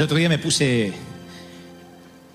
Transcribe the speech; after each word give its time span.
El 0.00 0.04
otro 0.04 0.16
día 0.16 0.30
me 0.30 0.38
puse 0.38 0.94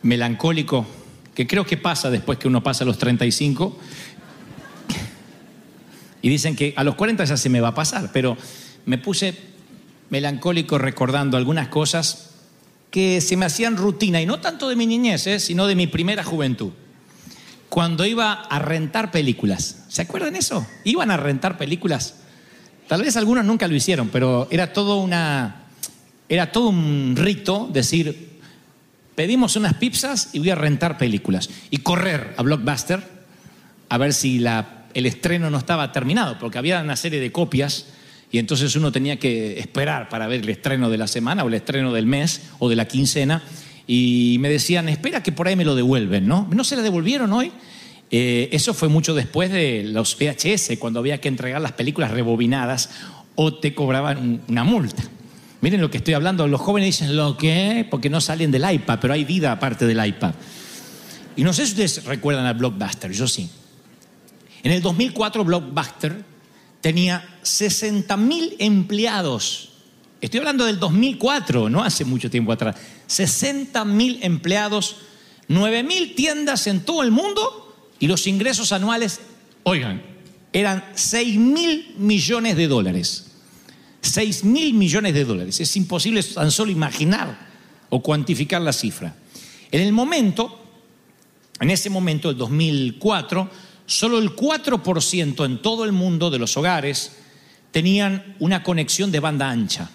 melancólico, 0.03 0.85
que 1.33 1.47
creo 1.47 1.65
que 1.65 1.77
pasa 1.77 2.11
después 2.11 2.37
que 2.37 2.47
uno 2.47 2.61
pasa 2.61 2.85
los 2.85 2.99
35. 2.99 3.75
Y 6.21 6.29
dicen 6.29 6.55
que 6.55 6.75
a 6.77 6.83
los 6.83 6.93
40 6.93 7.25
ya 7.25 7.37
se 7.37 7.49
me 7.49 7.61
va 7.61 7.69
a 7.69 7.73
pasar, 7.73 8.11
pero 8.13 8.37
me 8.85 8.99
puse 8.99 9.33
melancólico 10.11 10.77
recordando 10.77 11.37
algunas 11.37 11.69
cosas 11.69 12.35
que 12.91 13.19
se 13.19 13.35
me 13.35 13.47
hacían 13.47 13.77
rutina, 13.77 14.21
y 14.21 14.27
no 14.27 14.39
tanto 14.39 14.69
de 14.69 14.75
mi 14.75 14.85
niñez, 14.85 15.25
¿eh? 15.25 15.39
sino 15.39 15.65
de 15.65 15.73
mi 15.73 15.87
primera 15.87 16.23
juventud. 16.23 16.69
Cuando 17.69 18.05
iba 18.05 18.31
a 18.31 18.59
rentar 18.59 19.09
películas. 19.09 19.85
¿Se 19.87 20.03
acuerdan 20.03 20.35
eso? 20.35 20.67
Iban 20.83 21.09
a 21.09 21.17
rentar 21.17 21.57
películas. 21.57 22.13
Tal 22.87 23.01
vez 23.01 23.17
algunos 23.17 23.43
nunca 23.43 23.67
lo 23.67 23.73
hicieron, 23.73 24.09
pero 24.09 24.47
era 24.51 24.71
todo 24.71 24.97
una, 24.97 25.64
era 26.29 26.51
todo 26.51 26.69
un 26.69 27.13
rito 27.17 27.69
decir, 27.71 28.29
pedimos 29.15 29.55
unas 29.55 29.75
pizzas 29.75 30.29
y 30.33 30.39
voy 30.39 30.49
a 30.49 30.55
rentar 30.55 30.97
películas. 30.97 31.49
Y 31.71 31.77
correr 31.77 32.33
a 32.37 32.43
Blockbuster 32.43 33.01
a 33.89 33.97
ver 33.97 34.13
si 34.13 34.43
el 34.93 35.05
estreno 35.05 35.49
no 35.49 35.57
estaba 35.57 35.91
terminado, 35.91 36.37
porque 36.39 36.57
había 36.57 36.81
una 36.81 36.95
serie 36.95 37.19
de 37.19 37.31
copias 37.31 37.87
y 38.31 38.39
entonces 38.39 38.75
uno 38.75 38.91
tenía 38.91 39.17
que 39.19 39.59
esperar 39.59 40.09
para 40.09 40.27
ver 40.27 40.41
el 40.41 40.49
estreno 40.49 40.89
de 40.89 40.97
la 40.97 41.07
semana 41.07 41.43
o 41.43 41.47
el 41.47 41.53
estreno 41.53 41.93
del 41.93 42.05
mes 42.05 42.41
o 42.59 42.67
de 42.69 42.75
la 42.75 42.87
quincena. 42.87 43.43
Y 43.87 44.37
me 44.39 44.49
decían, 44.49 44.89
espera 44.89 45.21
que 45.21 45.31
por 45.31 45.47
ahí 45.47 45.55
me 45.55 45.63
lo 45.63 45.75
devuelven, 45.75 46.27
¿no? 46.27 46.47
¿No 46.51 46.63
se 46.63 46.75
la 46.75 46.81
devolvieron 46.81 47.31
hoy? 47.31 47.51
Eh, 48.11 48.49
eso 48.51 48.73
fue 48.73 48.89
mucho 48.89 49.13
después 49.13 49.51
de 49.51 49.83
los 49.85 50.17
VHS, 50.17 50.77
cuando 50.79 50.99
había 50.99 51.21
que 51.21 51.27
entregar 51.27 51.61
las 51.61 51.73
películas 51.73 52.11
rebobinadas 52.11 52.89
o 53.35 53.53
te 53.59 53.73
cobraban 53.75 54.17
un- 54.17 54.41
una 54.47 54.63
multa. 54.63 55.03
Miren 55.65 55.81
lo 55.81 55.89
que 55.89 55.97
estoy 55.97 56.13
hablando, 56.13 56.47
los 56.47 56.61
jóvenes 56.61 56.99
dicen 56.99 57.17
lo 57.17 57.37
que, 57.37 57.87
porque 57.89 58.07
no 58.07 58.21
salen 58.21 58.51
del 58.51 58.71
iPad, 58.71 58.99
pero 59.01 59.15
hay 59.15 59.25
vida 59.25 59.51
aparte 59.51 59.87
del 59.87 60.05
iPad. 60.05 60.35
Y 61.35 61.43
no 61.43 61.53
sé 61.53 61.65
si 61.65 61.71
ustedes 61.71 62.05
recuerdan 62.05 62.45
al 62.45 62.53
Blockbuster, 62.53 63.11
yo 63.11 63.27
sí. 63.27 63.49
En 64.61 64.71
el 64.71 64.83
2004 64.83 65.43
Blockbuster 65.43 66.23
tenía 66.81 67.39
60.000 67.43 68.57
empleados. 68.59 69.69
Estoy 70.21 70.37
hablando 70.41 70.65
del 70.65 70.77
2004, 70.77 71.67
no 71.67 71.83
hace 71.83 72.05
mucho 72.05 72.29
tiempo 72.29 72.51
atrás. 72.51 72.75
60.000 73.09 74.19
empleados, 74.21 74.97
9.000 75.49 76.13
tiendas 76.13 76.67
en 76.67 76.81
todo 76.81 77.01
el 77.01 77.09
mundo 77.09 77.75
y 77.97 78.05
los 78.05 78.27
ingresos 78.27 78.71
anuales, 78.71 79.19
oigan, 79.63 80.03
eran 80.53 80.83
6.000 80.93 81.95
millones 81.97 82.55
de 82.55 82.67
dólares. 82.67 83.24
6 84.15 84.45
mil 84.45 84.73
millones 84.73 85.13
de 85.13 85.25
dólares. 85.25 85.59
Es 85.59 85.75
imposible 85.75 86.23
tan 86.23 86.49
solo 86.49 86.71
imaginar 86.71 87.37
o 87.89 88.01
cuantificar 88.01 88.61
la 88.61 88.71
cifra. 88.71 89.13
En 89.69 89.81
el 89.81 89.91
momento, 89.91 90.57
en 91.59 91.69
ese 91.69 91.89
momento, 91.89 92.29
el 92.29 92.37
2004, 92.37 93.49
solo 93.85 94.19
el 94.19 94.33
4% 94.33 95.45
en 95.45 95.61
todo 95.61 95.83
el 95.83 95.91
mundo 95.91 96.29
de 96.29 96.39
los 96.39 96.55
hogares 96.55 97.17
tenían 97.71 98.37
una 98.39 98.63
conexión 98.63 99.11
de 99.11 99.19
banda 99.19 99.49
ancha. 99.49 99.91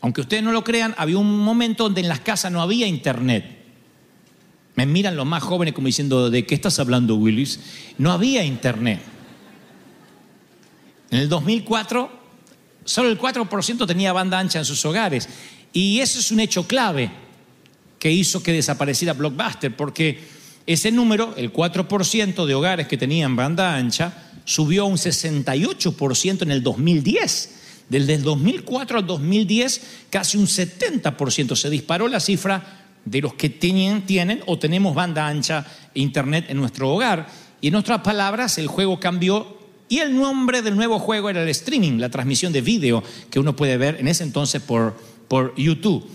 Aunque 0.00 0.22
ustedes 0.22 0.42
no 0.42 0.50
lo 0.50 0.64
crean, 0.64 0.92
había 0.98 1.18
un 1.18 1.38
momento 1.38 1.84
donde 1.84 2.00
en 2.00 2.08
las 2.08 2.20
casas 2.20 2.50
no 2.50 2.60
había 2.60 2.88
internet. 2.88 3.56
Me 4.74 4.84
miran 4.84 5.14
los 5.14 5.26
más 5.26 5.44
jóvenes 5.44 5.74
como 5.74 5.86
diciendo, 5.86 6.28
¿de 6.28 6.44
qué 6.44 6.56
estás 6.56 6.80
hablando, 6.80 7.14
Willis? 7.14 7.60
No 7.98 8.10
había 8.10 8.42
internet. 8.42 9.00
En 11.12 11.20
el 11.20 11.28
2004, 11.28 12.23
solo 12.84 13.08
el 13.08 13.18
4% 13.18 13.86
tenía 13.86 14.12
banda 14.12 14.38
ancha 14.38 14.58
en 14.58 14.64
sus 14.64 14.84
hogares. 14.84 15.28
Y 15.72 16.00
eso 16.00 16.18
es 16.18 16.30
un 16.30 16.40
hecho 16.40 16.66
clave 16.66 17.10
que 17.98 18.10
hizo 18.10 18.42
que 18.42 18.52
desapareciera 18.52 19.14
Blockbuster, 19.14 19.74
porque 19.74 20.18
ese 20.66 20.90
número, 20.90 21.34
el 21.36 21.52
4% 21.52 22.46
de 22.46 22.54
hogares 22.54 22.86
que 22.86 22.96
tenían 22.96 23.36
banda 23.36 23.74
ancha, 23.74 24.12
subió 24.44 24.82
a 24.82 24.86
un 24.86 24.96
68% 24.96 26.42
en 26.42 26.50
el 26.50 26.62
2010. 26.62 27.50
Desde 27.88 28.14
el 28.14 28.22
2004 28.22 28.98
al 28.98 29.06
2010, 29.06 29.80
casi 30.10 30.38
un 30.38 30.46
70% 30.46 31.54
se 31.54 31.70
disparó 31.70 32.08
la 32.08 32.20
cifra 32.20 32.84
de 33.04 33.20
los 33.20 33.34
que 33.34 33.50
tienen, 33.50 34.06
tienen 34.06 34.42
o 34.46 34.58
tenemos 34.58 34.94
banda 34.94 35.26
ancha 35.26 35.66
internet 35.94 36.46
en 36.48 36.56
nuestro 36.56 36.90
hogar. 36.90 37.26
Y 37.60 37.68
en 37.68 37.74
otras 37.74 38.00
palabras, 38.00 38.58
el 38.58 38.66
juego 38.66 39.00
cambió 39.00 39.53
y 39.88 39.98
el 39.98 40.16
nombre 40.16 40.62
del 40.62 40.76
nuevo 40.76 40.98
juego 40.98 41.30
era 41.30 41.42
el 41.42 41.48
streaming, 41.50 41.98
la 41.98 42.08
transmisión 42.08 42.52
de 42.52 42.62
vídeo 42.62 43.02
que 43.30 43.38
uno 43.38 43.54
puede 43.54 43.76
ver 43.76 43.96
en 44.00 44.08
ese 44.08 44.24
entonces 44.24 44.62
por, 44.62 44.96
por 45.28 45.54
YouTube. 45.56 46.08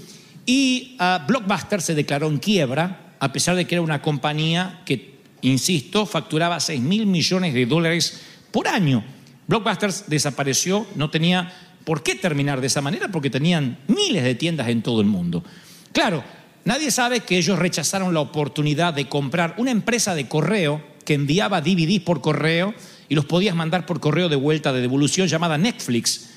Y 0.46 0.96
ah, 1.00 1.24
Blockbuster 1.28 1.82
se 1.82 1.94
declaró 1.94 2.28
en 2.28 2.40
quiebra, 2.40 3.16
a 3.20 3.32
pesar 3.32 3.56
de 3.56 3.68
que 3.68 3.76
era 3.76 3.82
una 3.82 4.02
compañía 4.02 4.82
que, 4.86 5.20
insisto, 5.42 6.06
facturaba 6.06 6.60
6 6.60 6.82
mil 6.82 7.06
millones 7.06 7.54
de 7.54 7.66
dólares 7.66 8.22
por 8.52 8.68
año. 8.68 9.04
Blockbuster 9.48 9.94
desapareció, 10.08 10.88
no 10.96 11.10
tenía 11.10 11.54
por 11.84 12.02
qué 12.04 12.16
terminar 12.16 12.62
de 12.62 12.68
esa 12.68 12.82
manera 12.82 13.08
porque 13.10 13.30
tenían 13.30 13.78
miles 13.88 14.24
de 14.24 14.36
tiendas 14.36 14.70
en 14.70 14.82
todo 14.82 15.02
el 15.02 15.08
mundo. 15.08 15.44
Claro, 15.92 16.24
nadie 16.66 16.92
sabe 16.92 17.22
que 17.22 17.38
ellos 17.38 17.60
rechazaron 17.60 18.14
la 18.14 18.20
oportunidad 18.20 18.94
de 18.94 19.08
comprar 19.08 19.56
una 19.58 19.72
empresa 19.72 20.16
de 20.16 20.28
correo 20.28 20.84
que 21.06 21.14
enviaba 21.14 21.62
DVDs 21.62 22.02
por 22.02 22.22
correo 22.22 22.74
y 23.10 23.16
los 23.16 23.26
podías 23.26 23.56
mandar 23.56 23.86
por 23.86 24.00
correo 24.00 24.30
de 24.30 24.36
vuelta 24.36 24.72
de 24.72 24.82
devolución 24.82 25.28
llamada 25.28 25.58
Netflix. 25.58 26.30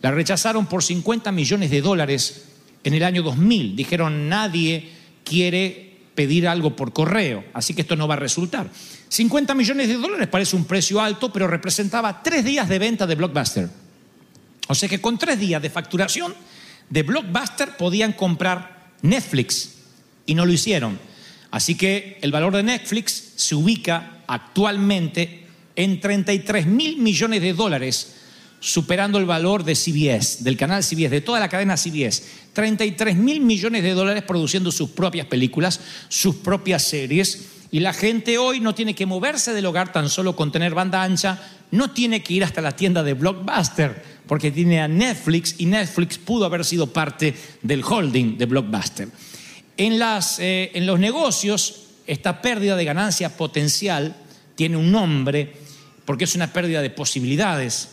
La 0.00 0.10
rechazaron 0.10 0.66
por 0.66 0.82
50 0.82 1.30
millones 1.30 1.70
de 1.70 1.82
dólares 1.82 2.44
en 2.82 2.94
el 2.94 3.04
año 3.04 3.22
2000. 3.22 3.76
Dijeron, 3.76 4.28
nadie 4.28 4.90
quiere 5.24 5.98
pedir 6.14 6.48
algo 6.48 6.74
por 6.74 6.94
correo, 6.94 7.44
así 7.52 7.74
que 7.74 7.82
esto 7.82 7.94
no 7.94 8.08
va 8.08 8.14
a 8.14 8.18
resultar. 8.18 8.68
50 9.08 9.54
millones 9.54 9.88
de 9.88 9.94
dólares 9.94 10.28
parece 10.28 10.56
un 10.56 10.64
precio 10.64 11.00
alto, 11.00 11.30
pero 11.30 11.46
representaba 11.46 12.22
tres 12.22 12.44
días 12.44 12.68
de 12.68 12.78
venta 12.78 13.06
de 13.06 13.14
Blockbuster. 13.14 13.68
O 14.68 14.74
sea 14.74 14.88
que 14.88 15.00
con 15.00 15.18
tres 15.18 15.38
días 15.38 15.60
de 15.60 15.70
facturación 15.70 16.34
de 16.88 17.02
Blockbuster 17.02 17.76
podían 17.76 18.14
comprar 18.14 18.92
Netflix 19.02 19.74
y 20.24 20.34
no 20.34 20.46
lo 20.46 20.52
hicieron. 20.52 20.98
Así 21.50 21.74
que 21.74 22.18
el 22.22 22.32
valor 22.32 22.56
de 22.56 22.62
Netflix 22.62 23.32
se 23.36 23.54
ubica 23.54 24.22
actualmente 24.26 25.45
en 25.76 26.00
33 26.00 26.66
mil 26.66 26.96
millones 26.98 27.42
de 27.42 27.52
dólares, 27.52 28.14
superando 28.58 29.18
el 29.18 29.26
valor 29.26 29.62
de 29.62 29.74
CBS, 29.74 30.42
del 30.42 30.56
canal 30.56 30.82
CBS, 30.82 31.10
de 31.10 31.20
toda 31.20 31.38
la 31.38 31.48
cadena 31.48 31.76
CBS. 31.76 32.22
33 32.54 33.16
mil 33.16 33.40
millones 33.40 33.82
de 33.82 33.92
dólares 33.92 34.24
produciendo 34.24 34.72
sus 34.72 34.90
propias 34.90 35.26
películas, 35.26 35.80
sus 36.08 36.36
propias 36.36 36.82
series. 36.82 37.48
Y 37.70 37.80
la 37.80 37.92
gente 37.92 38.38
hoy 38.38 38.60
no 38.60 38.74
tiene 38.74 38.94
que 38.94 39.06
moverse 39.06 39.52
del 39.52 39.66
hogar 39.66 39.92
tan 39.92 40.08
solo 40.08 40.34
con 40.34 40.50
tener 40.50 40.74
banda 40.74 41.02
ancha, 41.02 41.38
no 41.70 41.90
tiene 41.90 42.22
que 42.22 42.34
ir 42.34 42.44
hasta 42.44 42.62
la 42.62 42.72
tienda 42.72 43.02
de 43.02 43.14
Blockbuster, 43.14 44.02
porque 44.26 44.50
tiene 44.50 44.80
a 44.80 44.88
Netflix 44.88 45.56
y 45.58 45.66
Netflix 45.66 46.16
pudo 46.16 46.46
haber 46.46 46.64
sido 46.64 46.86
parte 46.86 47.34
del 47.62 47.84
holding 47.84 48.38
de 48.38 48.46
Blockbuster. 48.46 49.08
En, 49.76 50.00
eh, 50.38 50.70
en 50.74 50.86
los 50.86 50.98
negocios 50.98 51.82
esta 52.06 52.40
pérdida 52.40 52.76
de 52.76 52.84
ganancia 52.84 53.36
potencial 53.36 54.16
tiene 54.54 54.76
un 54.76 54.90
nombre 54.90 55.65
porque 56.06 56.24
es 56.24 56.34
una 56.34 56.52
pérdida 56.52 56.80
de 56.80 56.90
posibilidades, 56.90 57.90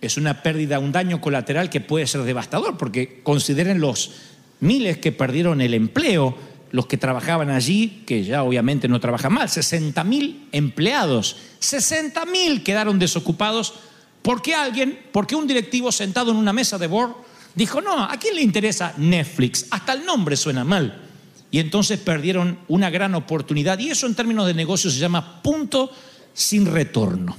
es 0.00 0.16
una 0.16 0.42
pérdida, 0.42 0.78
un 0.78 0.92
daño 0.92 1.20
colateral 1.20 1.70
que 1.70 1.80
puede 1.80 2.06
ser 2.06 2.22
devastador, 2.22 2.76
porque 2.76 3.20
consideren 3.22 3.80
los 3.80 4.12
miles 4.60 4.98
que 4.98 5.12
perdieron 5.12 5.60
el 5.60 5.72
empleo, 5.72 6.36
los 6.70 6.86
que 6.86 6.98
trabajaban 6.98 7.48
allí, 7.48 8.02
que 8.06 8.24
ya 8.24 8.42
obviamente 8.42 8.88
no 8.88 9.00
trabajan 9.00 9.32
mal, 9.32 9.48
60 9.48 10.04
mil 10.04 10.48
empleados, 10.52 11.36
60 11.60 12.26
mil 12.26 12.62
quedaron 12.62 12.98
desocupados 12.98 13.74
porque 14.22 14.54
alguien, 14.54 14.98
porque 15.12 15.34
un 15.34 15.46
directivo 15.46 15.90
sentado 15.90 16.30
en 16.32 16.36
una 16.36 16.52
mesa 16.52 16.76
de 16.76 16.86
board 16.86 17.14
dijo, 17.54 17.80
no, 17.80 18.04
¿a 18.04 18.16
quién 18.18 18.36
le 18.36 18.42
interesa 18.42 18.94
Netflix? 18.98 19.66
Hasta 19.70 19.94
el 19.94 20.04
nombre 20.04 20.36
suena 20.36 20.64
mal. 20.64 21.04
Y 21.50 21.60
entonces 21.60 21.98
perdieron 21.98 22.58
una 22.68 22.90
gran 22.90 23.14
oportunidad. 23.14 23.78
Y 23.78 23.90
eso 23.90 24.06
en 24.06 24.14
términos 24.14 24.46
de 24.46 24.54
negocio 24.54 24.90
se 24.90 24.98
llama 24.98 25.42
punto 25.42 25.90
sin 26.34 26.66
retorno. 26.66 27.36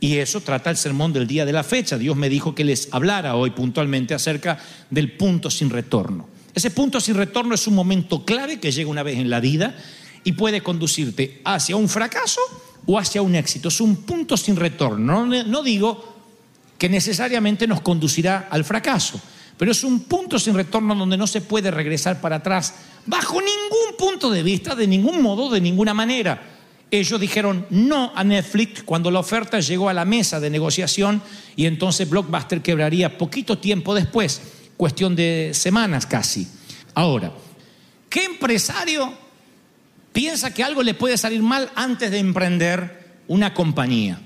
Y 0.00 0.18
eso 0.18 0.42
trata 0.42 0.70
el 0.70 0.76
sermón 0.76 1.12
del 1.12 1.26
día 1.26 1.46
de 1.46 1.52
la 1.52 1.64
fecha. 1.64 1.96
Dios 1.96 2.16
me 2.16 2.28
dijo 2.28 2.54
que 2.54 2.64
les 2.64 2.88
hablara 2.92 3.36
hoy 3.36 3.50
puntualmente 3.50 4.12
acerca 4.12 4.58
del 4.90 5.12
punto 5.12 5.50
sin 5.50 5.70
retorno. 5.70 6.28
Ese 6.54 6.70
punto 6.70 7.00
sin 7.00 7.14
retorno 7.14 7.54
es 7.54 7.66
un 7.66 7.74
momento 7.74 8.24
clave 8.24 8.60
que 8.60 8.70
llega 8.70 8.90
una 8.90 9.02
vez 9.02 9.18
en 9.18 9.30
la 9.30 9.40
vida 9.40 9.74
y 10.22 10.32
puede 10.32 10.62
conducirte 10.62 11.40
hacia 11.44 11.76
un 11.76 11.88
fracaso 11.88 12.40
o 12.86 12.98
hacia 12.98 13.22
un 13.22 13.34
éxito. 13.34 13.68
Es 13.68 13.80
un 13.80 13.96
punto 13.96 14.36
sin 14.36 14.56
retorno. 14.56 15.26
No, 15.26 15.44
no 15.44 15.62
digo 15.62 16.14
que 16.78 16.88
necesariamente 16.88 17.66
nos 17.66 17.80
conducirá 17.80 18.48
al 18.50 18.64
fracaso, 18.64 19.20
pero 19.56 19.72
es 19.72 19.84
un 19.84 20.00
punto 20.00 20.38
sin 20.38 20.54
retorno 20.54 20.94
donde 20.94 21.16
no 21.16 21.26
se 21.26 21.40
puede 21.40 21.70
regresar 21.70 22.20
para 22.20 22.36
atrás 22.36 22.74
bajo 23.06 23.40
ningún 23.40 23.96
punto 23.98 24.30
de 24.30 24.42
vista, 24.42 24.74
de 24.74 24.86
ningún 24.86 25.22
modo, 25.22 25.50
de 25.50 25.60
ninguna 25.60 25.94
manera. 25.94 26.53
Ellos 26.90 27.20
dijeron 27.20 27.66
no 27.70 28.12
a 28.14 28.22
Netflix 28.22 28.82
cuando 28.82 29.10
la 29.10 29.18
oferta 29.18 29.60
llegó 29.60 29.88
a 29.88 29.94
la 29.94 30.04
mesa 30.04 30.38
de 30.38 30.50
negociación 30.50 31.22
y 31.56 31.66
entonces 31.66 32.08
Blockbuster 32.08 32.62
quebraría 32.62 33.18
poquito 33.18 33.58
tiempo 33.58 33.94
después, 33.94 34.40
cuestión 34.76 35.16
de 35.16 35.50
semanas 35.54 36.06
casi. 36.06 36.46
Ahora, 36.94 37.32
¿qué 38.08 38.24
empresario 38.24 39.12
piensa 40.12 40.54
que 40.54 40.62
algo 40.62 40.82
le 40.82 40.94
puede 40.94 41.18
salir 41.18 41.42
mal 41.42 41.70
antes 41.74 42.10
de 42.10 42.18
emprender 42.18 43.18
una 43.26 43.52
compañía? 43.54 44.20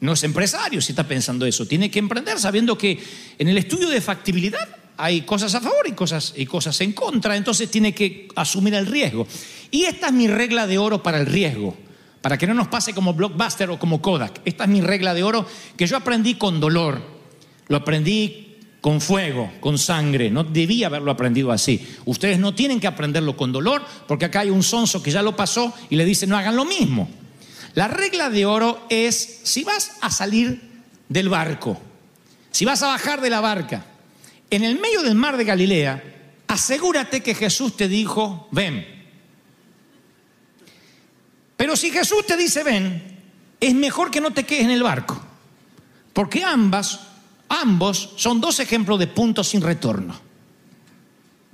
No 0.00 0.12
es 0.12 0.22
empresario 0.22 0.80
si 0.80 0.92
está 0.92 1.06
pensando 1.06 1.44
eso, 1.44 1.66
tiene 1.66 1.90
que 1.90 1.98
emprender 1.98 2.38
sabiendo 2.38 2.78
que 2.78 3.02
en 3.38 3.48
el 3.48 3.58
estudio 3.58 3.88
de 3.88 4.00
factibilidad 4.00 4.76
hay 4.96 5.22
cosas 5.22 5.54
a 5.54 5.60
favor 5.60 5.86
y 5.88 5.92
cosas, 5.92 6.34
y 6.36 6.46
cosas 6.46 6.78
en 6.82 6.92
contra, 6.92 7.36
entonces 7.36 7.70
tiene 7.70 7.94
que 7.94 8.28
asumir 8.36 8.74
el 8.74 8.86
riesgo. 8.86 9.26
Y 9.70 9.84
esta 9.84 10.08
es 10.08 10.12
mi 10.12 10.26
regla 10.26 10.66
de 10.66 10.78
oro 10.78 11.02
para 11.02 11.18
el 11.18 11.26
riesgo, 11.26 11.76
para 12.20 12.36
que 12.36 12.46
no 12.46 12.54
nos 12.54 12.68
pase 12.68 12.94
como 12.94 13.14
Blockbuster 13.14 13.70
o 13.70 13.78
como 13.78 14.02
Kodak. 14.02 14.40
Esta 14.44 14.64
es 14.64 14.70
mi 14.70 14.80
regla 14.80 15.14
de 15.14 15.22
oro 15.22 15.46
que 15.76 15.86
yo 15.86 15.96
aprendí 15.96 16.34
con 16.34 16.60
dolor, 16.60 17.00
lo 17.68 17.76
aprendí 17.76 18.58
con 18.80 19.00
fuego, 19.00 19.52
con 19.60 19.78
sangre, 19.78 20.30
no 20.30 20.44
debía 20.44 20.86
haberlo 20.86 21.10
aprendido 21.10 21.52
así. 21.52 21.86
Ustedes 22.06 22.38
no 22.38 22.54
tienen 22.54 22.80
que 22.80 22.86
aprenderlo 22.86 23.36
con 23.36 23.52
dolor, 23.52 23.82
porque 24.08 24.24
acá 24.24 24.40
hay 24.40 24.50
un 24.50 24.62
sonso 24.62 25.02
que 25.02 25.10
ya 25.10 25.22
lo 25.22 25.36
pasó 25.36 25.72
y 25.88 25.96
le 25.96 26.04
dice 26.04 26.26
no 26.26 26.36
hagan 26.36 26.56
lo 26.56 26.64
mismo. 26.64 27.08
La 27.74 27.88
regla 27.88 28.30
de 28.30 28.46
oro 28.46 28.86
es, 28.88 29.40
si 29.44 29.64
vas 29.64 29.92
a 30.00 30.10
salir 30.10 30.62
del 31.08 31.28
barco, 31.28 31.80
si 32.50 32.64
vas 32.64 32.82
a 32.82 32.88
bajar 32.88 33.20
de 33.20 33.30
la 33.30 33.40
barca, 33.40 33.86
en 34.50 34.64
el 34.64 34.80
medio 34.80 35.02
del 35.02 35.14
mar 35.14 35.36
de 35.36 35.44
Galilea, 35.44 36.02
asegúrate 36.48 37.22
que 37.22 37.34
Jesús 37.34 37.76
te 37.76 37.86
dijo, 37.86 38.48
ven. 38.50 38.99
Pero 41.70 41.78
si 41.78 41.92
Jesús 41.92 42.26
te 42.26 42.36
dice, 42.36 42.64
ven, 42.64 43.00
es 43.60 43.74
mejor 43.76 44.10
que 44.10 44.20
no 44.20 44.32
te 44.32 44.42
quedes 44.42 44.64
en 44.64 44.70
el 44.70 44.82
barco. 44.82 45.22
Porque 46.12 46.42
ambas, 46.42 46.98
ambos 47.48 48.10
son 48.16 48.40
dos 48.40 48.58
ejemplos 48.58 48.98
de 48.98 49.06
puntos 49.06 49.50
sin 49.50 49.60
retorno. 49.60 50.20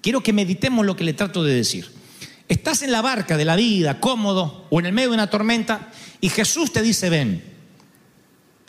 Quiero 0.00 0.22
que 0.22 0.32
meditemos 0.32 0.86
lo 0.86 0.96
que 0.96 1.04
le 1.04 1.12
trato 1.12 1.44
de 1.44 1.52
decir. 1.52 1.92
Estás 2.48 2.80
en 2.80 2.92
la 2.92 3.02
barca 3.02 3.36
de 3.36 3.44
la 3.44 3.56
vida, 3.56 4.00
cómodo, 4.00 4.66
o 4.70 4.80
en 4.80 4.86
el 4.86 4.94
medio 4.94 5.10
de 5.10 5.16
una 5.16 5.28
tormenta, 5.28 5.92
y 6.22 6.30
Jesús 6.30 6.72
te 6.72 6.80
dice, 6.80 7.10
ven. 7.10 7.44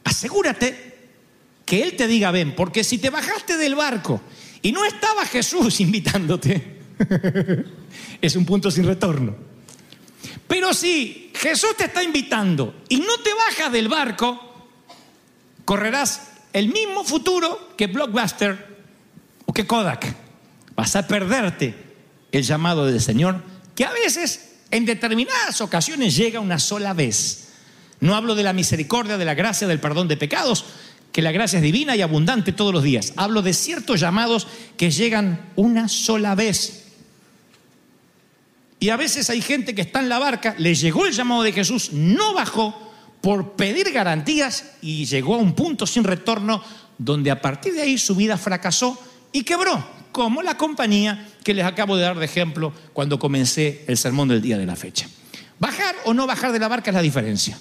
Asegúrate 0.04 0.98
que 1.66 1.82
Él 1.82 1.96
te 1.96 2.08
diga 2.08 2.32
ven, 2.32 2.56
porque 2.58 2.84
si 2.84 2.98
te 2.98 3.10
bajaste 3.10 3.56
del 3.56 3.76
barco 3.76 4.20
y 4.62 4.74
no 4.74 4.84
estaba 4.84 5.26
Jesús 5.26 5.80
invitándote, 5.80 6.82
es 8.22 8.36
un 8.36 8.46
punto 8.46 8.70
sin 8.70 8.86
retorno. 8.86 9.47
Pero 10.48 10.74
si 10.74 11.32
Jesús 11.36 11.76
te 11.78 11.86
está 11.86 12.04
invitando 12.04 12.74
y 12.90 13.00
no 13.00 13.18
te 13.18 13.34
bajas 13.34 13.72
del 13.72 13.90
barco, 13.90 14.70
correrás 15.66 16.32
el 16.54 16.70
mismo 16.70 17.04
futuro 17.04 17.74
que 17.78 17.88
Blockbuster 17.88 18.78
o 19.46 19.54
que 19.54 19.68
Kodak. 19.68 20.16
Vas 20.76 20.96
a 20.96 21.08
perderte 21.08 21.76
el 22.32 22.44
llamado 22.44 22.86
del 22.86 23.02
Señor, 23.02 23.44
que 23.76 23.86
a 23.86 23.92
veces, 23.92 24.56
en 24.72 24.86
determinadas 24.86 25.60
ocasiones, 25.62 26.16
llega 26.16 26.40
una 26.40 26.60
sola 26.60 26.94
vez. 26.94 27.50
No 28.00 28.16
hablo 28.16 28.36
de 28.36 28.44
la 28.44 28.54
misericordia, 28.54 29.18
de 29.18 29.26
la 29.26 29.34
gracia, 29.34 29.68
del 29.68 29.80
perdón 29.80 30.08
de 30.08 30.18
pecados, 30.18 30.66
que 31.12 31.22
la 31.22 31.32
gracia 31.32 31.58
es 31.58 31.64
divina 31.64 31.96
y 31.96 32.02
abundante 32.02 32.52
todos 32.52 32.74
los 32.74 32.84
días. 32.84 33.14
Hablo 33.16 33.42
de 33.42 33.54
ciertos 33.54 34.00
llamados 34.00 34.48
que 34.78 34.92
llegan 34.92 35.52
una 35.56 35.90
sola 35.90 36.36
vez. 36.36 36.77
Y 38.80 38.90
a 38.90 38.98
veces 38.98 39.30
hay 39.30 39.42
gente 39.42 39.74
que 39.74 39.82
está 39.82 40.00
en 40.00 40.10
la 40.10 40.20
barca, 40.20 40.56
le 40.58 40.76
llegó 40.76 41.06
el 41.06 41.14
llamado 41.14 41.44
de 41.44 41.52
Jesús, 41.52 41.92
no 41.94 42.34
bajó 42.34 42.88
por 43.22 43.54
pedir 43.54 43.92
garantías 43.92 44.74
y 44.82 45.06
llegó 45.06 45.36
a 45.36 45.40
un 45.40 45.54
punto 45.54 45.88
sin 45.88 46.04
retorno 46.04 46.64
donde 46.98 47.32
a 47.32 47.42
partir 47.42 47.74
de 47.74 47.82
ahí 47.82 47.98
su 47.98 48.16
vida 48.16 48.38
fracasó 48.38 49.00
y 49.32 49.44
quebró, 49.44 49.86
como 50.12 50.42
la 50.42 50.58
compañía 50.58 51.28
que 51.44 51.54
les 51.54 51.66
acabo 51.66 51.96
de 51.96 52.04
dar 52.04 52.18
de 52.18 52.26
ejemplo 52.26 52.74
cuando 52.94 53.20
comencé 53.20 53.84
el 53.88 53.98
sermón 53.98 54.28
del 54.28 54.42
día 54.42 54.58
de 54.58 54.66
la 54.66 54.76
fecha. 54.76 55.08
Bajar 55.60 55.96
o 56.06 56.14
no 56.14 56.28
bajar 56.28 56.52
de 56.52 56.60
la 56.60 56.68
barca 56.68 56.92
es 56.92 56.96
la 56.96 57.02
diferencia. 57.02 57.58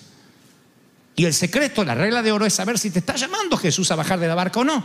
Y 1.14 1.24
el 1.24 1.32
secreto, 1.32 1.82
la 1.82 1.94
regla 1.94 2.22
de 2.22 2.30
oro 2.30 2.44
es 2.44 2.52
saber 2.52 2.78
si 2.78 2.90
te 2.90 2.98
está 2.98 3.16
llamando 3.16 3.56
Jesús 3.56 3.90
a 3.90 3.96
bajar 3.96 4.20
de 4.20 4.28
la 4.28 4.34
barca 4.34 4.60
o 4.60 4.64
no. 4.64 4.84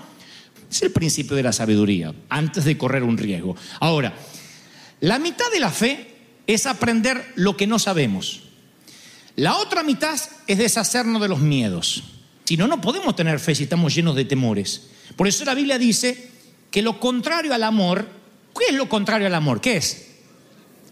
Es 0.69 0.81
el 0.81 0.91
principio 0.91 1.35
de 1.35 1.43
la 1.43 1.51
sabiduría, 1.51 2.13
antes 2.29 2.63
de 2.63 2.77
correr 2.77 3.03
un 3.03 3.17
riesgo. 3.17 3.55
Ahora, 3.81 4.13
la 5.01 5.19
mitad 5.19 5.51
de 5.51 5.59
la 5.59 5.69
fe 5.69 6.10
es 6.47 6.65
aprender 6.65 7.33
lo 7.35 7.57
que 7.57 7.67
no 7.67 7.79
sabemos. 7.79 8.43
La 9.35 9.57
otra 9.57 9.83
mitad 9.83 10.19
es 10.47 10.57
deshacernos 10.57 11.21
de 11.21 11.29
los 11.29 11.39
miedos. 11.39 12.03
Si 12.45 12.57
no, 12.57 12.67
no 12.67 12.81
podemos 12.81 13.15
tener 13.15 13.39
fe 13.39 13.55
si 13.55 13.63
estamos 13.63 13.95
llenos 13.95 14.15
de 14.15 14.25
temores. 14.25 14.89
Por 15.15 15.27
eso 15.27 15.45
la 15.45 15.53
Biblia 15.53 15.77
dice 15.77 16.29
que 16.69 16.81
lo 16.81 16.99
contrario 16.99 17.53
al 17.53 17.63
amor, 17.63 18.07
¿qué 18.57 18.65
es 18.69 18.75
lo 18.75 18.89
contrario 18.89 19.27
al 19.27 19.35
amor? 19.35 19.61
¿Qué 19.61 19.77
es? 19.77 20.07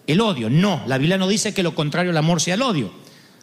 El 0.08 0.22
odio. 0.22 0.50
No, 0.50 0.84
la 0.88 0.98
Biblia 0.98 1.18
no 1.18 1.28
dice 1.28 1.54
que 1.54 1.64
lo 1.64 1.76
contrario 1.76 2.12
al 2.12 2.18
amor 2.18 2.42
sea 2.42 2.56
el 2.56 2.62
odio. 2.62 2.94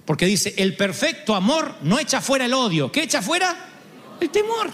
Porque 0.05 0.25
dice, 0.25 0.55
el 0.57 0.77
perfecto 0.77 1.35
amor 1.35 1.77
no 1.83 1.99
echa 1.99 2.21
fuera 2.21 2.47
el 2.47 2.55
odio. 2.55 2.91
¿Qué 2.91 3.03
echa 3.03 3.21
fuera? 3.21 3.55
El 4.21 4.31
temor. 4.31 4.71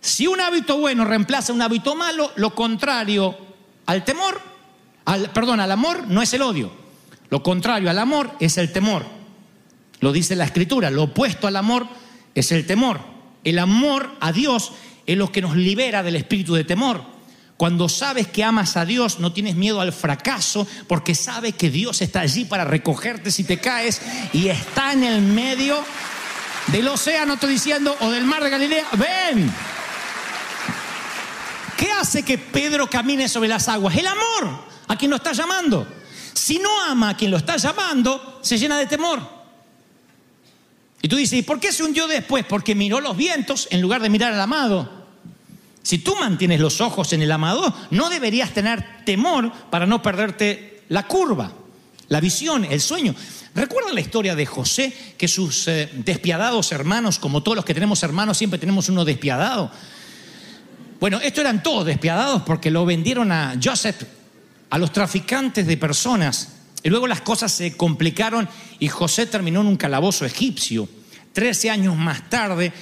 Si 0.00 0.26
un 0.26 0.40
hábito 0.40 0.78
bueno 0.78 1.04
reemplaza 1.04 1.52
un 1.52 1.62
hábito 1.62 1.96
malo, 1.96 2.30
lo 2.36 2.54
contrario 2.54 3.36
al 3.86 4.04
temor, 4.04 4.40
perdón, 5.32 5.60
al 5.60 5.72
amor 5.72 6.06
no 6.08 6.22
es 6.22 6.32
el 6.34 6.42
odio. 6.42 6.72
Lo 7.30 7.42
contrario 7.42 7.90
al 7.90 7.98
amor 7.98 8.30
es 8.40 8.58
el 8.58 8.72
temor. 8.72 9.04
Lo 10.00 10.12
dice 10.12 10.36
la 10.36 10.44
escritura, 10.44 10.90
lo 10.90 11.04
opuesto 11.04 11.46
al 11.46 11.56
amor 11.56 11.86
es 12.34 12.52
el 12.52 12.66
temor. 12.66 13.00
El 13.44 13.58
amor 13.58 14.16
a 14.20 14.32
Dios 14.32 14.72
es 15.06 15.16
lo 15.16 15.30
que 15.32 15.40
nos 15.40 15.56
libera 15.56 16.02
del 16.02 16.16
espíritu 16.16 16.54
de 16.54 16.64
temor. 16.64 17.02
Cuando 17.56 17.88
sabes 17.88 18.26
que 18.26 18.44
amas 18.44 18.76
a 18.76 18.84
Dios, 18.84 19.18
no 19.18 19.32
tienes 19.32 19.56
miedo 19.56 19.80
al 19.80 19.92
fracaso, 19.92 20.66
porque 20.88 21.14
sabes 21.14 21.54
que 21.54 21.70
Dios 21.70 22.02
está 22.02 22.20
allí 22.20 22.44
para 22.44 22.64
recogerte 22.64 23.30
si 23.30 23.44
te 23.44 23.58
caes 23.58 24.02
y 24.34 24.48
está 24.48 24.92
en 24.92 25.04
el 25.04 25.22
medio 25.22 25.82
del 26.66 26.88
océano, 26.88 27.34
estoy 27.34 27.54
diciendo, 27.54 27.96
o 28.00 28.10
del 28.10 28.24
mar 28.24 28.42
de 28.44 28.50
Galilea. 28.50 28.84
Ven. 28.92 29.50
¿Qué 31.78 31.90
hace 31.92 32.22
que 32.22 32.36
Pedro 32.36 32.88
camine 32.90 33.28
sobre 33.28 33.48
las 33.48 33.68
aguas? 33.68 33.96
El 33.96 34.06
amor 34.06 34.75
a 34.88 34.96
quien 34.96 35.10
lo 35.10 35.16
está 35.16 35.32
llamando. 35.32 35.86
Si 36.34 36.58
no 36.58 36.82
ama 36.82 37.10
a 37.10 37.16
quien 37.16 37.30
lo 37.30 37.36
está 37.36 37.56
llamando, 37.56 38.40
se 38.42 38.58
llena 38.58 38.78
de 38.78 38.86
temor. 38.86 39.20
Y 41.02 41.08
tú 41.08 41.16
dices, 41.16 41.38
¿y 41.38 41.42
por 41.42 41.60
qué 41.60 41.72
se 41.72 41.84
hundió 41.84 42.06
después? 42.06 42.44
Porque 42.44 42.74
miró 42.74 43.00
los 43.00 43.16
vientos 43.16 43.68
en 43.70 43.80
lugar 43.80 44.02
de 44.02 44.10
mirar 44.10 44.32
al 44.32 44.40
amado. 44.40 45.06
Si 45.82 45.98
tú 45.98 46.16
mantienes 46.16 46.60
los 46.60 46.80
ojos 46.80 47.12
en 47.12 47.22
el 47.22 47.30
amado, 47.30 47.72
no 47.90 48.10
deberías 48.10 48.52
tener 48.52 49.04
temor 49.04 49.52
para 49.70 49.86
no 49.86 50.02
perderte 50.02 50.82
la 50.88 51.06
curva, 51.06 51.52
la 52.08 52.20
visión, 52.20 52.64
el 52.64 52.80
sueño. 52.80 53.14
¿Recuerdan 53.54 53.94
la 53.94 54.00
historia 54.00 54.34
de 54.34 54.46
José? 54.46 54.92
Que 55.16 55.28
sus 55.28 55.68
eh, 55.68 55.88
despiadados 55.94 56.72
hermanos, 56.72 57.18
como 57.18 57.42
todos 57.42 57.56
los 57.56 57.64
que 57.64 57.72
tenemos 57.72 58.02
hermanos, 58.02 58.36
siempre 58.36 58.58
tenemos 58.58 58.88
uno 58.88 59.04
despiadado. 59.04 59.70
Bueno, 60.98 61.20
estos 61.22 61.42
eran 61.42 61.62
todos 61.62 61.86
despiadados 61.86 62.42
porque 62.42 62.70
lo 62.70 62.84
vendieron 62.84 63.30
a 63.30 63.54
Joseph, 63.62 64.02
a 64.70 64.78
los 64.78 64.92
traficantes 64.92 65.66
de 65.66 65.76
personas, 65.76 66.52
Y 66.82 66.88
luego 66.88 67.08
las 67.08 67.20
cosas 67.20 67.50
se 67.50 67.76
complicaron 67.76 68.48
y 68.78 68.86
José 68.86 69.26
terminó 69.26 69.60
en 69.60 69.66
un 69.66 69.76
calabozo 69.76 70.24
egipcio. 70.24 70.88
Trece 71.32 71.68
años 71.68 71.96
más 71.96 72.30
tarde, 72.30 72.72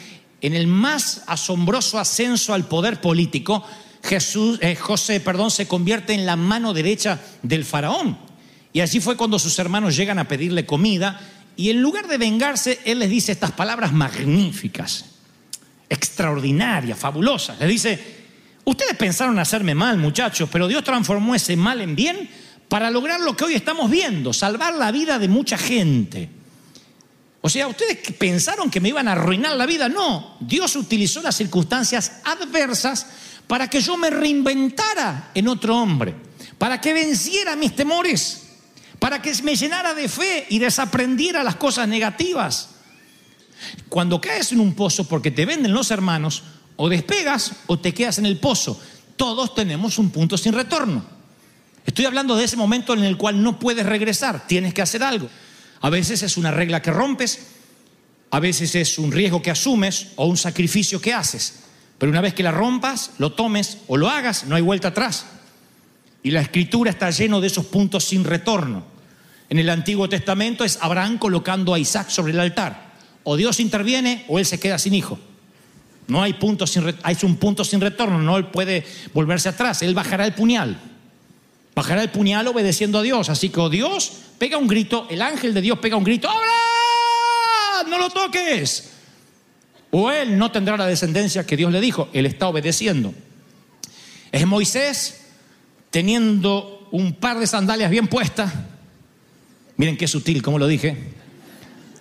en 0.43 0.53
el 0.53 0.67
más 0.67 1.23
asombroso 1.26 1.99
ascenso 1.99 2.53
al 2.53 2.67
poder 2.67 3.00
político, 3.00 3.64
Jesús, 4.03 4.59
eh, 4.61 4.76
José 4.76 5.21
perdón, 5.21 5.50
se 5.50 5.67
convierte 5.67 6.12
en 6.12 6.26
la 6.26 6.37
mano 6.37 6.75
derecha 6.75 7.19
del 7.43 7.64
faraón. 7.64 8.19
Y 8.75 8.81
allí 8.81 9.00
fue 9.00 9.17
cuando 9.17 9.38
sus 9.38 9.59
hermanos 9.59 9.97
llegan 9.97 10.19
a 10.19 10.29
pedirle 10.29 10.67
comida 10.67 11.21
y 11.57 11.71
en 11.71 11.81
lugar 11.81 12.09
de 12.09 12.19
vengarse, 12.19 12.81
él 12.85 12.99
les 12.99 13.09
dice 13.09 13.33
estas 13.33 13.53
palabras 13.53 13.93
magníficas, 13.93 15.07
extraordinarias, 15.88 16.99
fabulosas. 16.99 17.59
Les 17.61 17.69
dice, 17.69 18.24
ustedes 18.64 18.97
pensaron 18.97 19.38
hacerme 19.38 19.75
mal, 19.75 19.99
muchachos, 19.99 20.49
pero 20.50 20.68
Dios 20.68 20.85
transformó 20.85 21.35
ese 21.35 21.56
mal 21.56 21.80
en 21.80 21.94
bien 21.94 22.28
para 22.68 22.90
lograr 22.90 23.21
lo 23.21 23.37
que 23.37 23.44
hoy 23.44 23.54
estamos 23.54 23.90
viendo, 23.90 24.33
salvar 24.33 24.75
la 24.75 24.90
vida 24.90 25.18
de 25.18 25.28
mucha 25.28 25.59
gente. 25.59 26.30
O 27.40 27.50
sea, 27.50 27.68
¿ustedes 27.68 27.99
pensaron 28.18 28.71
que 28.71 28.80
me 28.80 28.88
iban 28.88 29.06
a 29.06 29.12
arruinar 29.12 29.54
la 29.56 29.66
vida? 29.66 29.88
No, 29.88 30.38
Dios 30.40 30.76
utilizó 30.76 31.21
las 31.21 31.37
circunstancias 31.37 32.21
adversas 32.25 33.06
para 33.47 33.68
que 33.68 33.83
yo 33.83 33.99
me 33.99 34.09
reinventara 34.09 35.30
en 35.35 35.49
otro 35.49 35.76
hombre, 35.76 36.14
para 36.56 36.80
que 36.80 36.94
venciera 36.94 37.54
mis 37.54 37.76
temores, 37.76 38.44
para 38.99 39.21
que 39.21 39.35
me 39.42 39.56
llenara 39.56 39.92
de 39.92 40.09
fe 40.09 40.47
y 40.49 40.59
desaprendiera 40.59 41.44
las 41.44 41.56
cosas 41.56 41.87
negativas. 41.87 42.71
Cuando 43.90 44.21
caes 44.21 44.52
en 44.52 44.61
un 44.61 44.75
pozo 44.75 45.06
porque 45.06 45.30
te 45.30 45.44
venden 45.44 45.75
los 45.75 45.90
hermanos, 45.90 46.44
o 46.76 46.88
despegas 46.88 47.52
o 47.66 47.78
te 47.78 47.95
quedas 47.95 48.19
en 48.19 48.26
el 48.26 48.38
pozo. 48.38 48.81
Todos 49.16 49.54
tenemos 49.54 49.99
un 49.99 50.11
punto 50.11 50.37
sin 50.37 50.52
retorno. 50.52 51.04
Estoy 51.87 52.07
hablando 52.07 52.37
de 52.37 52.45
ese 52.45 52.57
momento 52.57 52.95
en 52.95 53.04
el 53.04 53.16
cual 53.16 53.43
no 53.43 53.59
puedes 53.59 53.85
regresar, 53.85 54.47
tienes 54.47 54.73
que 54.75 54.83
hacer 54.83 55.02
algo. 55.02 55.28
A 55.81 55.90
veces 55.90 56.23
es 56.23 56.37
una 56.37 56.50
regla 56.50 56.81
que 56.81 56.90
rompes, 56.90 57.40
a 58.31 58.40
veces 58.40 58.75
es 58.75 58.99
un 58.99 59.12
riesgo 59.12 59.43
que 59.43 59.50
asumes 59.50 60.09
o 60.16 60.26
un 60.26 60.37
sacrificio 60.37 61.00
que 61.00 61.12
haces. 61.12 61.61
Pero 61.99 62.11
una 62.11 62.21
vez 62.21 62.35
que 62.35 62.43
la 62.43 62.50
rompas, 62.50 63.12
lo 63.19 63.33
tomes 63.33 63.78
o 63.87 63.97
lo 63.97 64.09
hagas, 64.09 64.45
no 64.45 64.57
hay 64.57 64.62
vuelta 64.62 64.88
atrás. 64.88 65.26
Y 66.23 66.31
la 66.31 66.40
escritura 66.40 66.90
está 66.90 67.11
lleno 67.11 67.40
de 67.40 67.49
esos 67.49 67.66
puntos 67.66 68.04
sin 68.04 68.25
retorno. 68.25 68.85
En 69.50 69.59
el 69.59 69.69
Antiguo 69.69 70.09
Testamento 70.09 70.64
es 70.64 70.78
Abraham 70.81 71.19
colocando 71.19 71.75
a 71.75 71.78
Isaac 71.78 72.09
sobre 72.09 72.33
el 72.33 72.40
altar. 72.40 72.95
O 73.23 73.37
Dios 73.37 73.61
interviene 73.61 74.25
o 74.28 74.38
él 74.38 74.47
se 74.47 74.59
queda 74.59 74.78
sin 74.78 74.95
hijo. 74.95 75.19
No 76.07 76.23
hay 76.23 76.35
punto 76.35 76.67
sin 76.67 76.95
hay 77.03 77.17
un 77.23 77.37
punto 77.37 77.65
sin 77.65 77.81
retorno, 77.81 78.19
no 78.19 78.37
él 78.37 78.47
puede 78.47 78.85
volverse 79.13 79.49
atrás, 79.49 79.83
él 79.83 79.95
bajará 79.95 80.27
el 80.27 80.35
puñal. 80.35 80.79
Bajará 81.75 82.03
el 82.03 82.11
puñal 82.11 82.47
obedeciendo 82.47 82.99
a 82.99 83.03
Dios. 83.03 83.31
Así 83.31 83.49
que 83.49 83.61
o 83.61 83.69
Dios 83.69 84.13
pega 84.39 84.59
un 84.59 84.69
grito, 84.69 85.07
el 85.11 85.23
ángel 85.23 85.55
de 85.55 85.61
Dios 85.61 85.79
pega 85.79 85.97
un 85.97 86.05
grito, 86.05 86.29
¡Abraham! 86.29 87.91
¡No 87.91 87.99
lo 87.99 88.11
toques! 88.11 88.91
O 89.91 90.11
él 90.11 90.39
no 90.39 90.51
tendrá 90.51 90.77
la 90.77 90.87
descendencia 90.87 91.47
que 91.47 91.57
Dios 91.57 91.73
le 91.73 91.81
dijo, 91.81 92.09
él 92.13 92.27
está 92.27 92.49
obedeciendo. 92.49 93.15
Es 94.31 94.47
Moisés 94.47 95.21
teniendo 95.91 96.89
un 96.91 97.15
par 97.15 97.39
de 97.39 97.47
sandalias 97.47 97.91
bien 97.91 98.09
puestas. 98.09 98.53
Miren 99.77 99.97
qué 99.97 100.07
sutil, 100.07 100.43
como 100.43 100.59
lo 100.59 100.67
dije 100.67 101.15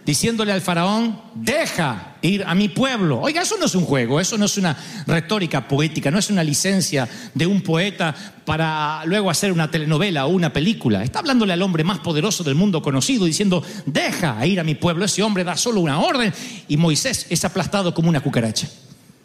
diciéndole 0.06 0.52
al 0.52 0.62
faraón, 0.62 1.22
deja 1.36 2.12
ir 2.24 2.44
a 2.46 2.56
mi 2.56 2.70
pueblo. 2.70 3.20
Oiga, 3.20 3.42
eso 3.42 3.58
no 3.60 3.65
es 3.65 3.75
un 3.75 3.86
juego, 3.86 4.20
eso 4.20 4.38
no 4.38 4.46
es 4.46 4.58
una 4.58 4.75
retórica 5.06 5.68
poética, 5.68 6.10
no 6.10 6.18
es 6.18 6.30
una 6.30 6.44
licencia 6.44 7.08
de 7.34 7.46
un 7.46 7.62
poeta 7.62 8.15
para 8.46 9.03
luego 9.06 9.30
hacer 9.30 9.51
una 9.51 9.70
telenovela 9.70 10.25
o 10.25 10.30
una 10.30 10.51
película. 10.51 11.03
Está 11.03 11.20
hablándole 11.20 11.53
al 11.53 11.62
hombre 11.62 11.84
más 11.84 12.00
poderoso 12.00 12.44
del 12.44 12.56
mundo 12.56 12.82
conocido, 12.82 13.25
diciendo, 13.25 13.62
deja 13.86 14.44
ir 14.46 14.60
a 14.60 14.63
mi 14.63 14.75
pueblo. 14.75 15.06
Ese 15.06 15.22
hombre 15.22 15.44
da 15.44 15.58
solo 15.58 15.82
una 15.82 16.00
orden 16.00 16.34
y 16.68 16.77
Moisés 16.77 17.27
es 17.30 17.46
aplastado 17.46 17.94
como 17.94 18.10
una 18.10 18.22
cucaracha. 18.22 18.68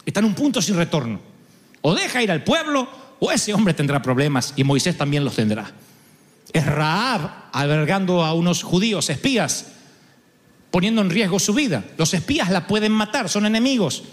Está 0.05 0.19
en 0.19 0.27
un 0.27 0.35
punto 0.35 0.61
sin 0.61 0.75
retorno. 0.75 1.19
O 1.81 1.95
deja 1.95 2.21
ir 2.21 2.31
al 2.31 2.43
pueblo 2.43 2.87
o 3.19 3.31
ese 3.31 3.53
hombre 3.53 3.73
tendrá 3.73 4.01
problemas 4.01 4.53
y 4.57 4.65
Moisés 4.65 4.97
también 4.97 5.23
los 5.23 5.35
tendrá. 5.35 5.71
Es 6.51 6.65
Raab 6.65 7.49
albergando 7.53 8.25
a 8.25 8.33
unos 8.33 8.63
judíos 8.63 9.09
espías 9.09 9.67
poniendo 10.71 11.01
en 11.01 11.09
riesgo 11.09 11.39
su 11.39 11.53
vida. 11.53 11.83
Los 11.97 12.13
espías 12.13 12.49
la 12.49 12.67
pueden 12.67 12.91
matar, 12.91 13.29
son 13.29 13.45
enemigos. 13.45 14.03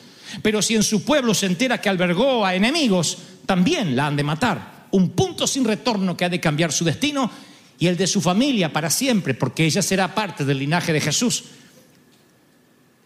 Pero 0.42 0.62
si 0.62 0.74
en 0.74 0.82
su 0.82 1.04
pueblo 1.04 1.34
se 1.34 1.46
entera 1.46 1.80
que 1.80 1.88
albergó 1.88 2.44
a 2.44 2.54
enemigos, 2.54 3.18
también 3.46 3.94
la 3.94 4.06
han 4.06 4.16
de 4.16 4.24
matar. 4.24 4.86
Un 4.90 5.10
punto 5.10 5.46
sin 5.46 5.64
retorno 5.64 6.16
que 6.16 6.24
ha 6.24 6.28
de 6.28 6.40
cambiar 6.40 6.72
su 6.72 6.84
destino 6.84 7.30
y 7.78 7.86
el 7.86 7.96
de 7.96 8.06
su 8.06 8.20
familia 8.20 8.72
para 8.72 8.90
siempre, 8.90 9.34
porque 9.34 9.64
ella 9.64 9.82
será 9.82 10.14
parte 10.14 10.44
del 10.44 10.58
linaje 10.58 10.92
de 10.92 11.00
Jesús. 11.00 11.44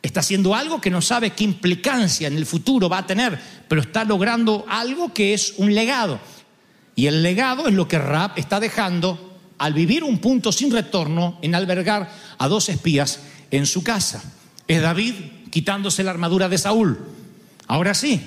Está 0.03 0.21
haciendo 0.21 0.55
algo 0.55 0.81
que 0.81 0.91
no 0.91 1.03
sabe 1.03 1.31
qué 1.31 1.45
implicancia 1.45 2.29
en 2.29 2.37
el 2.37 2.47
futuro 2.47 2.89
va 2.89 2.99
a 2.99 3.07
tener, 3.07 3.39
pero 3.69 3.83
está 3.83 4.05
logrando 4.05 4.65
algo 4.69 5.13
que 5.13 5.35
es 5.35 5.55
un 5.59 5.75
legado. 5.75 6.21
Y 6.95 7.07
el 7.07 7.23
legado 7.23 7.69
es 7.69 7.75
lo 7.75 7.87
que 7.87 7.99
Raab 7.99 8.33
está 8.37 8.61
dejando 8.61 9.39
al 9.59 9.75
vivir 9.75 10.03
un 10.05 10.19
punto 10.19 10.53
sin 10.53 10.71
retorno 10.71 11.39
en 11.43 11.55
albergar 11.55 12.11
a 12.39 12.49
dos 12.49 12.71
espías 12.71 13.21
en 13.51 13.67
su 13.67 13.83
casa. 13.83 14.23
Es 14.67 14.83
David 14.83 15.15
quitándose 15.51 16.05
la 16.05 16.11
armadura 16.11 16.49
de 16.49 16.59
Saúl. 16.59 16.99
Ahora 17.67 17.95
sí, 17.95 18.21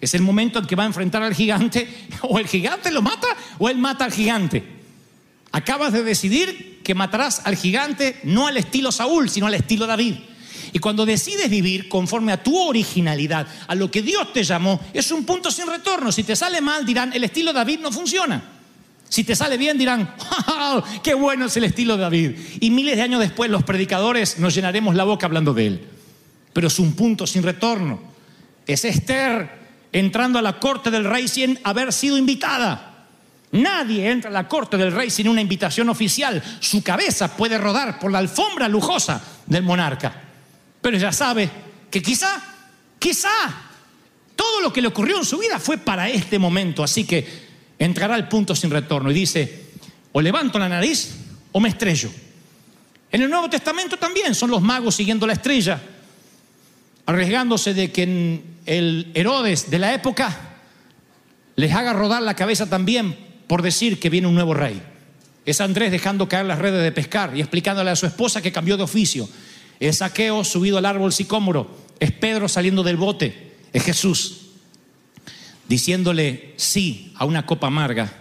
es 0.00 0.14
el 0.14 0.22
momento 0.22 0.58
en 0.58 0.66
que 0.66 0.76
va 0.76 0.82
a 0.82 0.86
enfrentar 0.86 1.22
al 1.22 1.34
gigante. 1.34 1.88
O 2.22 2.38
el 2.38 2.46
gigante 2.46 2.90
lo 2.90 3.02
mata 3.02 3.28
o 3.58 3.68
él 3.68 3.78
mata 3.78 4.04
al 4.04 4.12
gigante. 4.12 4.64
Acabas 5.52 5.92
de 5.92 6.02
decidir 6.02 6.80
que 6.82 6.94
matarás 6.94 7.42
al 7.44 7.56
gigante 7.56 8.20
no 8.24 8.46
al 8.46 8.56
estilo 8.56 8.90
Saúl, 8.92 9.28
sino 9.28 9.46
al 9.46 9.54
estilo 9.54 9.86
David. 9.86 10.14
Y 10.72 10.78
cuando 10.78 11.06
decides 11.06 11.48
vivir 11.48 11.88
conforme 11.88 12.32
a 12.32 12.42
tu 12.42 12.56
originalidad, 12.58 13.46
a 13.66 13.74
lo 13.74 13.90
que 13.90 14.02
Dios 14.02 14.32
te 14.32 14.44
llamó, 14.44 14.80
es 14.92 15.10
un 15.10 15.24
punto 15.24 15.50
sin 15.50 15.66
retorno. 15.66 16.12
Si 16.12 16.24
te 16.24 16.36
sale 16.36 16.60
mal, 16.60 16.84
dirán, 16.84 17.12
el 17.12 17.24
estilo 17.24 17.52
David 17.52 17.80
no 17.80 17.92
funciona. 17.92 18.55
Si 19.08 19.24
te 19.24 19.36
sale 19.36 19.56
bien 19.56 19.78
dirán, 19.78 20.14
¡qué 21.02 21.14
bueno 21.14 21.46
es 21.46 21.56
el 21.56 21.64
estilo 21.64 21.96
de 21.96 22.02
David! 22.02 22.32
Y 22.60 22.70
miles 22.70 22.96
de 22.96 23.02
años 23.02 23.20
después 23.20 23.50
los 23.50 23.62
predicadores 23.62 24.38
nos 24.38 24.54
llenaremos 24.54 24.94
la 24.94 25.04
boca 25.04 25.26
hablando 25.26 25.54
de 25.54 25.66
él. 25.66 25.88
Pero 26.52 26.66
es 26.68 26.78
un 26.78 26.94
punto 26.94 27.26
sin 27.26 27.42
retorno. 27.42 28.00
Es 28.66 28.84
Esther 28.84 29.66
entrando 29.92 30.38
a 30.38 30.42
la 30.42 30.58
corte 30.58 30.90
del 30.90 31.04
rey 31.04 31.28
sin 31.28 31.58
haber 31.62 31.92
sido 31.92 32.18
invitada. 32.18 33.06
Nadie 33.52 34.10
entra 34.10 34.28
a 34.28 34.32
la 34.32 34.48
corte 34.48 34.76
del 34.76 34.92
rey 34.92 35.08
sin 35.08 35.28
una 35.28 35.40
invitación 35.40 35.88
oficial. 35.88 36.42
Su 36.60 36.82
cabeza 36.82 37.36
puede 37.36 37.58
rodar 37.58 37.98
por 37.98 38.10
la 38.10 38.18
alfombra 38.18 38.68
lujosa 38.68 39.22
del 39.46 39.62
monarca. 39.62 40.22
Pero 40.80 40.96
ella 40.96 41.12
sabe 41.12 41.48
que 41.90 42.02
quizá, 42.02 42.42
quizá, 42.98 43.30
todo 44.34 44.60
lo 44.60 44.72
que 44.72 44.82
le 44.82 44.88
ocurrió 44.88 45.16
en 45.16 45.24
su 45.24 45.38
vida 45.38 45.58
fue 45.58 45.78
para 45.78 46.08
este 46.08 46.38
momento. 46.38 46.82
Así 46.82 47.04
que 47.04 47.45
entrará 47.78 48.14
al 48.14 48.28
punto 48.28 48.54
sin 48.54 48.70
retorno 48.70 49.10
y 49.10 49.14
dice, 49.14 49.66
o 50.12 50.20
levanto 50.20 50.58
la 50.58 50.68
nariz 50.68 51.16
o 51.52 51.60
me 51.60 51.68
estrello. 51.68 52.10
En 53.12 53.22
el 53.22 53.30
Nuevo 53.30 53.48
Testamento 53.48 53.96
también 53.96 54.34
son 54.34 54.50
los 54.50 54.62
magos 54.62 54.94
siguiendo 54.94 55.26
la 55.26 55.34
estrella, 55.34 55.80
arriesgándose 57.06 57.74
de 57.74 57.92
que 57.92 58.42
el 58.66 59.10
Herodes 59.14 59.70
de 59.70 59.78
la 59.78 59.94
época 59.94 60.36
les 61.54 61.72
haga 61.72 61.92
rodar 61.92 62.22
la 62.22 62.34
cabeza 62.34 62.68
también 62.68 63.16
por 63.46 63.62
decir 63.62 64.00
que 64.00 64.10
viene 64.10 64.26
un 64.26 64.34
nuevo 64.34 64.54
rey. 64.54 64.82
Es 65.44 65.60
Andrés 65.60 65.92
dejando 65.92 66.28
caer 66.28 66.46
las 66.46 66.58
redes 66.58 66.82
de 66.82 66.90
pescar 66.90 67.36
y 67.36 67.40
explicándole 67.40 67.90
a 67.90 67.96
su 67.96 68.06
esposa 68.06 68.42
que 68.42 68.52
cambió 68.52 68.76
de 68.76 68.82
oficio. 68.82 69.28
Es 69.78 69.98
Saqueo 69.98 70.42
subido 70.42 70.78
al 70.78 70.86
árbol 70.86 71.12
sicómoro. 71.12 71.76
Es 72.00 72.10
Pedro 72.10 72.48
saliendo 72.48 72.82
del 72.82 72.96
bote. 72.96 73.54
Es 73.72 73.84
Jesús 73.84 74.45
diciéndole 75.68 76.54
sí 76.56 77.12
a 77.16 77.24
una 77.24 77.46
copa 77.46 77.66
amarga, 77.68 78.12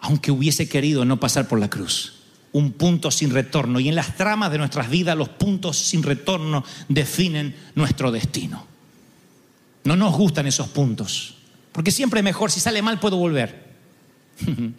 aunque 0.00 0.30
hubiese 0.30 0.68
querido 0.68 1.04
no 1.04 1.20
pasar 1.20 1.48
por 1.48 1.58
la 1.58 1.70
cruz. 1.70 2.14
Un 2.52 2.72
punto 2.72 3.10
sin 3.10 3.30
retorno. 3.30 3.78
Y 3.80 3.88
en 3.88 3.94
las 3.94 4.16
tramas 4.16 4.50
de 4.50 4.58
nuestras 4.58 4.90
vidas 4.90 5.16
los 5.16 5.28
puntos 5.28 5.76
sin 5.78 6.02
retorno 6.02 6.64
definen 6.88 7.54
nuestro 7.74 8.10
destino. 8.10 8.66
No 9.84 9.96
nos 9.96 10.14
gustan 10.16 10.46
esos 10.46 10.68
puntos, 10.68 11.34
porque 11.72 11.90
siempre 11.90 12.22
mejor, 12.22 12.50
si 12.50 12.60
sale 12.60 12.82
mal 12.82 13.00
puedo 13.00 13.16
volver. 13.16 13.70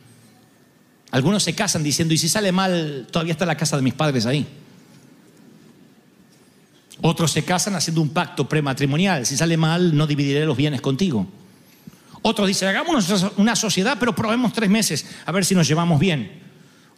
Algunos 1.12 1.44
se 1.44 1.56
casan 1.56 1.84
diciendo, 1.84 2.14
y 2.14 2.18
si 2.18 2.30
sale 2.30 2.52
mal, 2.52 3.08
todavía 3.12 3.34
está 3.34 3.46
la 3.46 3.58
casa 3.58 3.76
de 3.76 3.82
mis 3.82 3.94
padres 3.94 4.26
ahí. 4.26 4.48
Otros 7.02 7.32
se 7.32 7.44
casan 7.44 7.76
haciendo 7.76 8.02
un 8.02 8.10
pacto 8.10 8.48
prematrimonial, 8.48 9.26
si 9.26 9.36
sale 9.36 9.58
mal, 9.58 9.96
no 9.96 10.06
dividiré 10.06 10.46
los 10.46 10.56
bienes 10.56 10.82
contigo. 10.82 11.28
Otros 12.22 12.48
dicen, 12.48 12.68
hagamos 12.68 13.32
una 13.38 13.56
sociedad, 13.56 13.98
pero 14.00 14.14
probemos 14.14 14.54
tres 14.54 14.70
meses 14.70 15.06
a 15.26 15.32
ver 15.32 15.44
si 15.44 15.56
nos 15.56 15.68
llevamos 15.68 16.00
bien. 16.00 16.42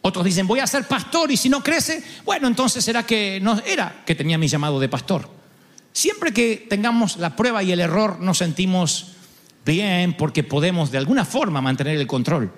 Otros 0.02 0.24
dicen, 0.24 0.46
voy 0.46 0.60
a 0.60 0.66
ser 0.66 0.86
pastor 0.86 1.30
y 1.30 1.36
si 1.38 1.48
no 1.48 1.62
crece, 1.62 2.04
bueno, 2.26 2.46
entonces 2.46 2.84
será 2.84 3.04
que 3.04 3.40
no 3.40 3.58
era 3.64 4.02
que 4.04 4.14
tenía 4.14 4.36
mi 4.36 4.48
llamado 4.48 4.78
de 4.78 4.88
pastor. 4.88 5.30
Siempre 5.94 6.32
que 6.32 6.66
tengamos 6.68 7.16
la 7.16 7.36
prueba 7.36 7.62
y 7.62 7.72
el 7.72 7.80
error, 7.80 8.20
nos 8.20 8.38
sentimos 8.38 9.12
bien 9.64 10.14
porque 10.14 10.42
podemos 10.42 10.90
de 10.90 10.98
alguna 10.98 11.24
forma 11.24 11.62
mantener 11.62 11.96
el 11.96 12.06
control. 12.06 12.52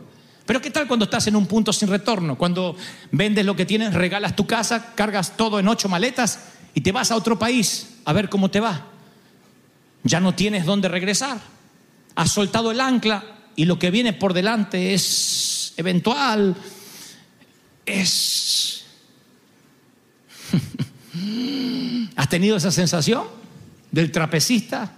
Pero 0.45 0.61
¿qué 0.61 0.71
tal 0.71 0.89
cuando 0.89 1.05
estás 1.05 1.27
en 1.29 1.37
un 1.37 1.47
punto 1.47 1.73
sin 1.73 1.89
retorno? 1.89 2.37
Cuando 2.37 2.77
vendes 3.13 3.45
lo 3.45 3.55
que 3.55 3.67
tienes, 3.67 3.95
regalas 3.95 4.35
tu 4.35 4.47
casa, 4.47 4.95
cargas 4.95 5.37
todo 5.37 5.61
en 5.61 5.69
ocho 5.69 5.89
maletas 5.89 6.49
y 6.75 6.81
te 6.81 6.93
vas 6.93 7.11
a 7.13 7.17
otro 7.17 7.39
país 7.39 7.97
a 8.05 8.13
ver 8.13 8.29
cómo 8.29 8.51
te 8.51 8.59
va. 8.59 8.87
Ya 10.03 10.19
no 10.19 10.35
tienes 10.35 10.65
dónde 10.65 10.89
regresar. 10.89 11.39
Has 12.17 12.33
soltado 12.33 12.71
el 12.71 12.81
ancla 12.81 13.23
y 13.55 13.67
lo 13.67 13.79
que 13.79 13.91
viene 13.91 14.13
por 14.13 14.35
delante 14.35 14.95
es 14.95 15.75
eventual, 15.77 16.57
es... 17.85 18.85
¿Has 22.17 22.29
tenido 22.29 22.57
esa 22.57 22.71
sensación 22.71 23.25
del 23.91 24.11
trapecista? 24.11 24.93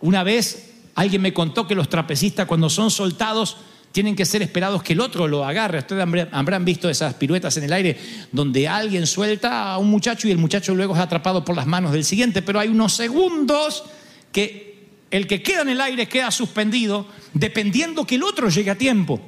Una 0.00 0.22
vez 0.22 0.72
alguien 0.94 1.22
me 1.22 1.32
contó 1.32 1.66
que 1.66 1.74
los 1.74 1.88
trapecistas 1.88 2.46
cuando 2.46 2.68
son 2.68 2.90
soltados 2.90 3.56
tienen 3.92 4.14
que 4.14 4.26
ser 4.26 4.42
esperados 4.42 4.82
que 4.82 4.92
el 4.92 5.00
otro 5.00 5.26
lo 5.26 5.44
agarre. 5.44 5.78
Ustedes 5.78 6.28
habrán 6.32 6.64
visto 6.64 6.90
esas 6.90 7.14
piruetas 7.14 7.56
en 7.56 7.64
el 7.64 7.72
aire 7.72 7.96
donde 8.32 8.68
alguien 8.68 9.06
suelta 9.06 9.72
a 9.72 9.78
un 9.78 9.88
muchacho 9.88 10.28
y 10.28 10.30
el 10.30 10.38
muchacho 10.38 10.74
luego 10.74 10.94
es 10.94 11.00
atrapado 11.00 11.44
por 11.44 11.56
las 11.56 11.66
manos 11.66 11.92
del 11.92 12.04
siguiente, 12.04 12.42
pero 12.42 12.60
hay 12.60 12.68
unos 12.68 12.94
segundos 12.94 13.84
que 14.32 14.67
el 15.10 15.26
que 15.26 15.42
queda 15.42 15.62
en 15.62 15.70
el 15.70 15.80
aire 15.80 16.08
queda 16.08 16.30
suspendido 16.30 17.06
dependiendo 17.32 18.06
que 18.06 18.16
el 18.16 18.22
otro 18.22 18.48
llegue 18.48 18.70
a 18.70 18.78
tiempo. 18.78 19.20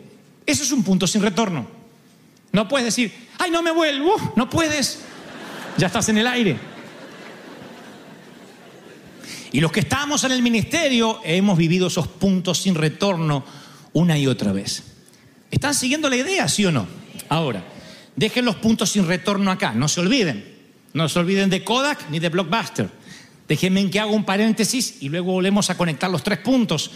Eso 0.46 0.62
es 0.62 0.72
un 0.72 0.82
punto 0.82 1.06
sin 1.06 1.22
retorno. 1.22 1.66
No 2.52 2.68
puedes 2.68 2.86
decir, 2.86 3.12
ay, 3.38 3.50
no 3.50 3.62
me 3.62 3.70
vuelvo, 3.70 4.16
no 4.36 4.50
puedes, 4.50 5.00
ya 5.76 5.86
estás 5.86 6.08
en 6.08 6.18
el 6.18 6.26
aire. 6.26 6.58
Y 9.52 9.60
los 9.60 9.72
que 9.72 9.80
estamos 9.80 10.24
en 10.24 10.32
el 10.32 10.42
ministerio 10.42 11.20
hemos 11.24 11.58
vivido 11.58 11.88
esos 11.88 12.06
puntos 12.06 12.58
sin 12.58 12.74
retorno 12.74 13.44
una 13.92 14.18
y 14.18 14.26
otra 14.26 14.52
vez. 14.52 14.82
¿Están 15.50 15.74
siguiendo 15.74 16.08
la 16.08 16.16
idea, 16.16 16.48
sí 16.48 16.64
o 16.64 16.72
no? 16.72 16.86
Ahora, 17.28 17.64
dejen 18.14 18.44
los 18.44 18.56
puntos 18.56 18.90
sin 18.90 19.06
retorno 19.06 19.50
acá, 19.50 19.72
no 19.72 19.88
se 19.88 20.00
olviden. 20.00 20.58
No 20.92 21.08
se 21.08 21.18
olviden 21.18 21.50
de 21.50 21.62
Kodak 21.62 22.10
ni 22.10 22.18
de 22.18 22.28
Blockbuster. 22.28 22.88
Déjenme 23.50 23.90
que 23.90 23.98
haga 23.98 24.12
un 24.12 24.22
paréntesis 24.22 24.98
y 25.00 25.08
luego 25.08 25.32
volvemos 25.32 25.70
a 25.70 25.76
conectar 25.76 26.08
los 26.08 26.22
tres 26.22 26.38
puntos, 26.38 26.88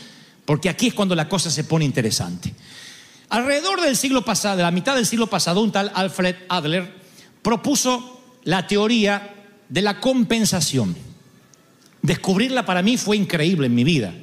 porque 0.44 0.68
aquí 0.68 0.86
es 0.86 0.94
cuando 0.94 1.16
la 1.16 1.28
cosa 1.28 1.50
se 1.50 1.64
pone 1.64 1.84
interesante. 1.84 2.54
Alrededor 3.30 3.80
del 3.80 3.96
siglo 3.96 4.24
pasado, 4.24 4.58
de 4.58 4.62
la 4.62 4.70
mitad 4.70 4.94
del 4.94 5.04
siglo 5.04 5.26
pasado, 5.26 5.60
un 5.60 5.72
tal 5.72 5.90
Alfred 5.92 6.36
Adler 6.48 6.94
propuso 7.42 8.22
la 8.44 8.68
teoría 8.68 9.34
de 9.68 9.82
la 9.82 9.98
compensación. 9.98 10.94
Descubrirla 12.02 12.64
para 12.64 12.82
mí 12.82 12.98
fue 12.98 13.16
increíble 13.16 13.66
en 13.66 13.74
mi 13.74 13.82
vida, 13.82 14.14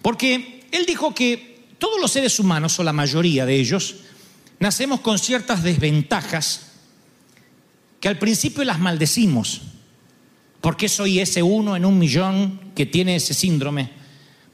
porque 0.00 0.66
él 0.72 0.86
dijo 0.86 1.14
que 1.14 1.66
todos 1.78 2.00
los 2.00 2.10
seres 2.10 2.40
humanos, 2.40 2.78
o 2.78 2.82
la 2.82 2.94
mayoría 2.94 3.44
de 3.44 3.56
ellos, 3.56 3.96
nacemos 4.58 5.00
con 5.00 5.18
ciertas 5.18 5.62
desventajas 5.62 6.62
que 8.00 8.08
al 8.08 8.18
principio 8.18 8.64
las 8.64 8.78
maldecimos. 8.78 9.60
¿Por 10.60 10.76
qué 10.76 10.88
soy 10.88 11.20
ese 11.20 11.42
uno 11.42 11.76
en 11.76 11.84
un 11.84 11.98
millón 11.98 12.72
que 12.74 12.86
tiene 12.86 13.16
ese 13.16 13.34
síndrome? 13.34 13.90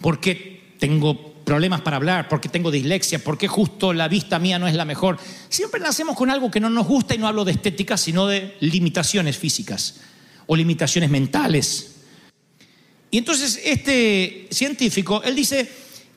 ¿Por 0.01 0.21
qué 0.21 0.75
tengo 0.79 1.35
problemas 1.45 1.81
para 1.81 1.97
hablar? 1.97 2.29
¿Por 2.29 2.41
qué 2.41 2.49
tengo 2.49 2.71
dislexia? 2.71 3.23
¿Por 3.23 3.39
qué 3.39 3.49
justo 3.49 3.93
la 3.93 4.09
vista 4.09 4.39
mía 4.39 4.59
no 4.59 4.67
es 4.67 4.75
la 4.75 4.85
mejor? 4.85 5.19
Siempre 5.49 5.81
nacemos 5.81 6.17
con 6.17 6.31
algo 6.31 6.51
que 6.51 6.61
no 6.61 6.69
nos 6.69 6.87
gusta 6.87 7.15
y 7.15 7.19
no 7.19 7.27
hablo 7.27 7.45
de 7.45 7.53
estética, 7.53 7.97
sino 7.97 8.27
de 8.27 8.57
limitaciones 8.61 9.39
físicas 9.39 10.01
o 10.47 10.57
limitaciones 10.57 11.11
mentales. 11.11 11.97
Y 13.11 13.19
entonces 13.19 13.61
este 13.65 14.49
científico, 14.51 15.23
él 15.23 15.37
dice, 15.37 15.71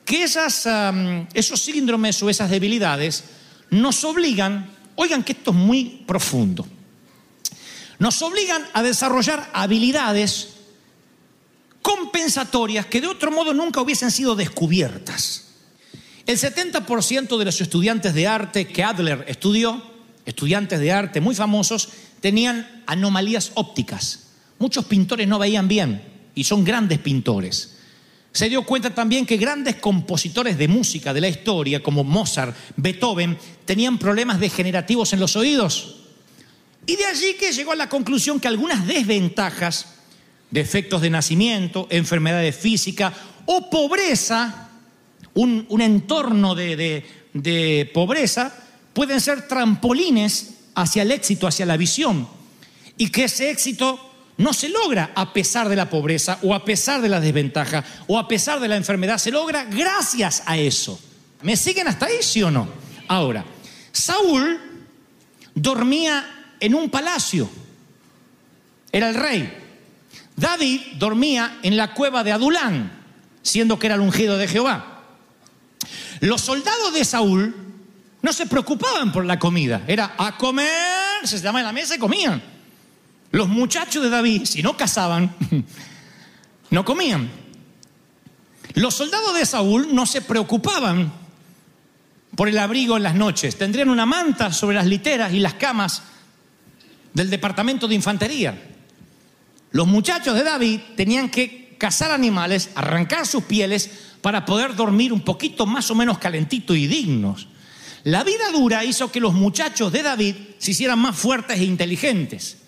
que 0.04 0.24
esos 0.24 1.60
síndromes 1.60 2.22
o 2.22 2.30
esas 2.30 2.48
debilidades 2.50 3.24
nos 3.70 4.02
obligan, 4.04 4.70
oigan 4.96 5.22
que 5.22 5.32
esto 5.32 5.50
es 5.50 5.56
muy 5.56 6.02
profundo, 6.06 6.66
nos 7.98 8.22
obligan 8.22 8.64
a 8.72 8.82
desarrollar 8.82 9.50
habilidades 9.52 10.54
compensatorias 11.82 12.86
que 12.86 13.00
de 13.00 13.06
otro 13.06 13.30
modo 13.30 13.54
nunca 13.54 13.80
hubiesen 13.80 14.10
sido 14.10 14.36
descubiertas. 14.36 15.46
El 16.26 16.36
70% 16.36 17.38
de 17.38 17.44
los 17.44 17.60
estudiantes 17.60 18.12
de 18.14 18.26
arte 18.26 18.68
que 18.68 18.84
Adler 18.84 19.24
estudió, 19.28 19.82
estudiantes 20.26 20.78
de 20.78 20.92
arte 20.92 21.20
muy 21.20 21.34
famosos, 21.34 21.88
tenían 22.20 22.82
anomalías 22.86 23.52
ópticas. 23.54 24.26
Muchos 24.58 24.84
pintores 24.84 25.26
no 25.26 25.38
veían 25.38 25.68
bien 25.68 26.02
y 26.34 26.44
son 26.44 26.64
grandes 26.64 26.98
pintores. 26.98 27.78
Se 28.32 28.48
dio 28.48 28.62
cuenta 28.64 28.94
también 28.94 29.24
que 29.24 29.38
grandes 29.38 29.76
compositores 29.76 30.58
de 30.58 30.68
música 30.68 31.14
de 31.14 31.22
la 31.22 31.28
historia, 31.28 31.82
como 31.82 32.04
Mozart, 32.04 32.54
Beethoven, 32.76 33.38
tenían 33.64 33.98
problemas 33.98 34.38
degenerativos 34.38 35.12
en 35.12 35.20
los 35.20 35.34
oídos. 35.34 36.07
Y 36.88 36.96
de 36.96 37.04
allí 37.04 37.34
que 37.34 37.52
llegó 37.52 37.72
a 37.72 37.76
la 37.76 37.90
conclusión 37.90 38.40
que 38.40 38.48
algunas 38.48 38.86
desventajas, 38.86 39.88
defectos 40.50 41.02
de 41.02 41.10
nacimiento, 41.10 41.86
enfermedades 41.90 42.56
físicas 42.56 43.12
o 43.44 43.68
pobreza, 43.68 44.70
un, 45.34 45.66
entorno 45.82 46.54
de, 46.54 47.04
de 47.34 47.90
pobreza, 47.92 48.54
pueden 48.94 49.20
ser 49.20 49.46
trampolines 49.46 50.54
hacia 50.76 51.02
el 51.02 51.10
éxito, 51.10 51.46
hacia 51.46 51.66
la 51.66 51.76
visión. 51.76 52.26
Y 52.96 53.10
que 53.10 53.24
ese 53.24 53.50
éxito 53.50 54.00
no 54.38 54.54
se 54.54 54.70
logra 54.70 55.12
a 55.14 55.34
pesar 55.34 55.68
de 55.68 55.76
la 55.76 55.90
pobreza 55.90 56.38
o 56.40 56.54
a 56.54 56.64
pesar 56.64 57.02
de 57.02 57.10
la 57.10 57.20
desventaja 57.20 57.84
o 58.06 58.18
a 58.18 58.26
pesar 58.26 58.60
de 58.60 58.68
la 58.68 58.76
enfermedad, 58.76 59.18
se 59.18 59.30
logra 59.30 59.66
gracias 59.66 60.42
a 60.46 60.56
eso. 60.56 60.98
¿Me 61.42 61.54
siguen 61.54 61.86
hasta 61.86 62.06
ahí, 62.06 62.22
sí 62.22 62.42
o 62.42 62.50
no? 62.50 62.66
Ahora, 63.08 63.44
Saúl 63.92 64.58
dormía 65.54 66.37
en 66.60 66.74
un 66.74 66.90
palacio, 66.90 67.48
era 68.92 69.08
el 69.08 69.14
rey. 69.14 69.52
David 70.36 70.80
dormía 70.98 71.58
en 71.62 71.76
la 71.76 71.94
cueva 71.94 72.22
de 72.24 72.32
Adulán, 72.32 72.92
siendo 73.42 73.78
que 73.78 73.86
era 73.86 73.96
el 73.96 74.00
ungido 74.00 74.38
de 74.38 74.48
Jehová. 74.48 75.02
Los 76.20 76.40
soldados 76.42 76.94
de 76.94 77.04
Saúl 77.04 77.54
no 78.22 78.32
se 78.32 78.46
preocupaban 78.46 79.12
por 79.12 79.24
la 79.24 79.38
comida, 79.38 79.82
era 79.86 80.14
a 80.18 80.36
comer, 80.36 81.24
se 81.24 81.40
llama 81.40 81.60
en 81.60 81.66
la 81.66 81.72
mesa 81.72 81.96
y 81.96 81.98
comían. 81.98 82.42
Los 83.30 83.48
muchachos 83.48 84.02
de 84.02 84.10
David, 84.10 84.44
si 84.44 84.62
no 84.62 84.76
cazaban, 84.76 85.34
no 86.70 86.84
comían. 86.84 87.30
Los 88.74 88.94
soldados 88.94 89.34
de 89.34 89.44
Saúl 89.44 89.94
no 89.94 90.06
se 90.06 90.22
preocupaban 90.22 91.12
por 92.36 92.48
el 92.48 92.58
abrigo 92.58 92.96
en 92.96 93.02
las 93.02 93.14
noches. 93.14 93.56
Tendrían 93.56 93.90
una 93.90 94.06
manta 94.06 94.52
sobre 94.52 94.76
las 94.76 94.86
literas 94.86 95.32
y 95.32 95.40
las 95.40 95.54
camas 95.54 96.02
del 97.14 97.30
departamento 97.30 97.88
de 97.88 97.94
infantería. 97.94 98.58
Los 99.70 99.86
muchachos 99.86 100.34
de 100.34 100.44
David 100.44 100.80
tenían 100.96 101.28
que 101.28 101.76
cazar 101.78 102.10
animales, 102.10 102.70
arrancar 102.74 103.26
sus 103.26 103.44
pieles 103.44 103.90
para 104.20 104.44
poder 104.44 104.74
dormir 104.74 105.12
un 105.12 105.20
poquito 105.20 105.66
más 105.66 105.90
o 105.90 105.94
menos 105.94 106.18
calentito 106.18 106.74
y 106.74 106.86
dignos. 106.86 107.48
La 108.04 108.24
vida 108.24 108.50
dura 108.52 108.84
hizo 108.84 109.12
que 109.12 109.20
los 109.20 109.34
muchachos 109.34 109.92
de 109.92 110.02
David 110.02 110.34
se 110.58 110.70
hicieran 110.70 110.98
más 110.98 111.16
fuertes 111.16 111.58
e 111.58 111.64
inteligentes. 111.64 112.58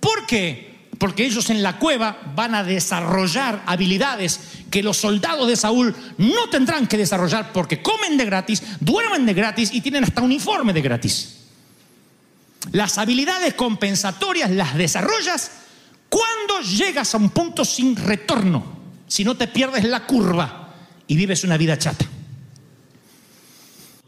¿Por 0.00 0.26
qué? 0.26 0.88
Porque 0.98 1.24
ellos 1.24 1.50
en 1.50 1.62
la 1.62 1.78
cueva 1.78 2.18
van 2.34 2.54
a 2.54 2.64
desarrollar 2.64 3.62
habilidades 3.66 4.40
que 4.70 4.82
los 4.82 4.96
soldados 4.96 5.48
de 5.48 5.56
Saúl 5.56 5.94
no 6.18 6.48
tendrán 6.50 6.86
que 6.86 6.96
desarrollar 6.96 7.52
porque 7.52 7.82
comen 7.82 8.16
de 8.16 8.24
gratis, 8.24 8.62
duermen 8.80 9.26
de 9.26 9.34
gratis 9.34 9.70
y 9.72 9.80
tienen 9.80 10.04
hasta 10.04 10.22
uniforme 10.22 10.72
de 10.72 10.82
gratis. 10.82 11.43
Las 12.72 12.98
habilidades 12.98 13.54
compensatorias 13.54 14.50
las 14.50 14.74
desarrollas 14.74 15.50
cuando 16.08 16.60
llegas 16.60 17.14
a 17.14 17.18
un 17.18 17.30
punto 17.30 17.64
sin 17.64 17.96
retorno, 17.96 18.64
si 19.06 19.24
no 19.24 19.36
te 19.36 19.48
pierdes 19.48 19.84
la 19.84 20.06
curva 20.06 20.74
y 21.06 21.16
vives 21.16 21.44
una 21.44 21.56
vida 21.56 21.78
chata. 21.78 22.06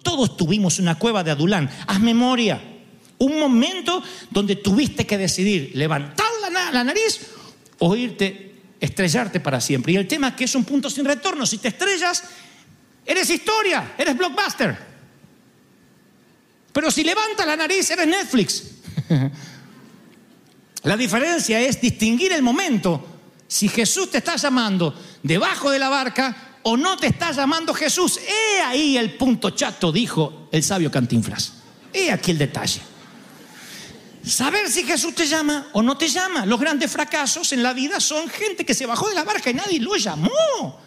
Todos 0.02 0.36
tuvimos 0.36 0.78
una 0.78 0.98
cueva 0.98 1.24
de 1.24 1.32
Adulán, 1.32 1.68
haz 1.86 2.00
memoria. 2.00 2.62
Un 3.18 3.40
momento 3.40 4.02
donde 4.30 4.56
tuviste 4.56 5.06
que 5.06 5.18
decidir 5.18 5.72
levantar 5.74 6.26
la, 6.72 6.84
nariz 6.84 7.20
o 7.78 7.96
irte, 7.96 8.54
estrellarte 8.80 9.40
para 9.40 9.60
siempre. 9.60 9.92
Y 9.92 9.96
el 9.96 10.06
tema 10.06 10.28
es 10.28 10.34
que 10.34 10.44
es 10.44 10.54
un 10.54 10.64
punto 10.64 10.90
sin 10.90 11.04
retorno. 11.04 11.46
Si 11.46 11.58
te 11.58 11.68
estrellas, 11.68 12.22
eres 13.04 13.28
historia, 13.30 13.94
eres 13.98 14.16
blockbuster. 14.16 14.95
Pero 16.76 16.90
si 16.90 17.02
levantas 17.04 17.46
la 17.46 17.56
nariz, 17.56 17.90
eres 17.90 18.06
Netflix. 18.06 18.64
la 20.82 20.94
diferencia 20.94 21.58
es 21.58 21.80
distinguir 21.80 22.34
el 22.34 22.42
momento. 22.42 23.02
Si 23.48 23.66
Jesús 23.66 24.10
te 24.10 24.18
está 24.18 24.36
llamando 24.36 24.94
debajo 25.22 25.70
de 25.70 25.78
la 25.78 25.88
barca 25.88 26.58
o 26.64 26.76
no 26.76 26.98
te 26.98 27.06
está 27.06 27.32
llamando 27.32 27.72
Jesús. 27.72 28.18
He 28.18 28.60
ahí 28.60 28.98
el 28.98 29.14
punto 29.14 29.52
chato, 29.52 29.90
dijo 29.90 30.50
el 30.52 30.62
sabio 30.62 30.90
Cantinflas. 30.90 31.54
He 31.94 32.12
aquí 32.12 32.32
el 32.32 32.38
detalle. 32.38 32.82
Saber 34.22 34.70
si 34.70 34.84
Jesús 34.84 35.14
te 35.14 35.26
llama 35.26 35.68
o 35.72 35.82
no 35.82 35.96
te 35.96 36.08
llama. 36.08 36.44
Los 36.44 36.60
grandes 36.60 36.92
fracasos 36.92 37.54
en 37.54 37.62
la 37.62 37.72
vida 37.72 38.00
son 38.00 38.28
gente 38.28 38.66
que 38.66 38.74
se 38.74 38.84
bajó 38.84 39.08
de 39.08 39.14
la 39.14 39.24
barca 39.24 39.48
y 39.48 39.54
nadie 39.54 39.80
lo 39.80 39.96
llamó. 39.96 40.78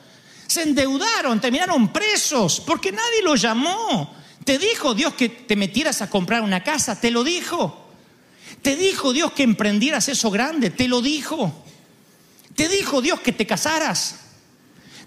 Se 0.46 0.62
endeudaron, 0.62 1.42
terminaron 1.42 1.92
presos 1.92 2.60
porque 2.60 2.92
nadie 2.92 3.24
lo 3.24 3.34
llamó. 3.34 4.19
¿Te 4.44 4.58
dijo 4.58 4.94
Dios 4.94 5.14
que 5.14 5.30
te 5.30 5.56
metieras 5.56 6.02
a 6.02 6.10
comprar 6.10 6.42
una 6.42 6.64
casa? 6.64 7.00
Te 7.00 7.12
lo 7.12 7.24
dijo. 7.24 7.88
¿Te 8.62 8.76
dijo 8.76 9.14
Dios 9.14 9.32
que 9.34 9.44
emprendieras 9.44 10.10
eso 10.10 10.32
grande? 10.32 10.70
Te 10.70 10.88
lo 10.88 11.02
dijo. 11.02 11.64
¿Te 12.56 12.68
dijo 12.68 13.02
Dios 13.02 13.20
que 13.22 13.32
te 13.32 13.46
casaras? 13.46 14.20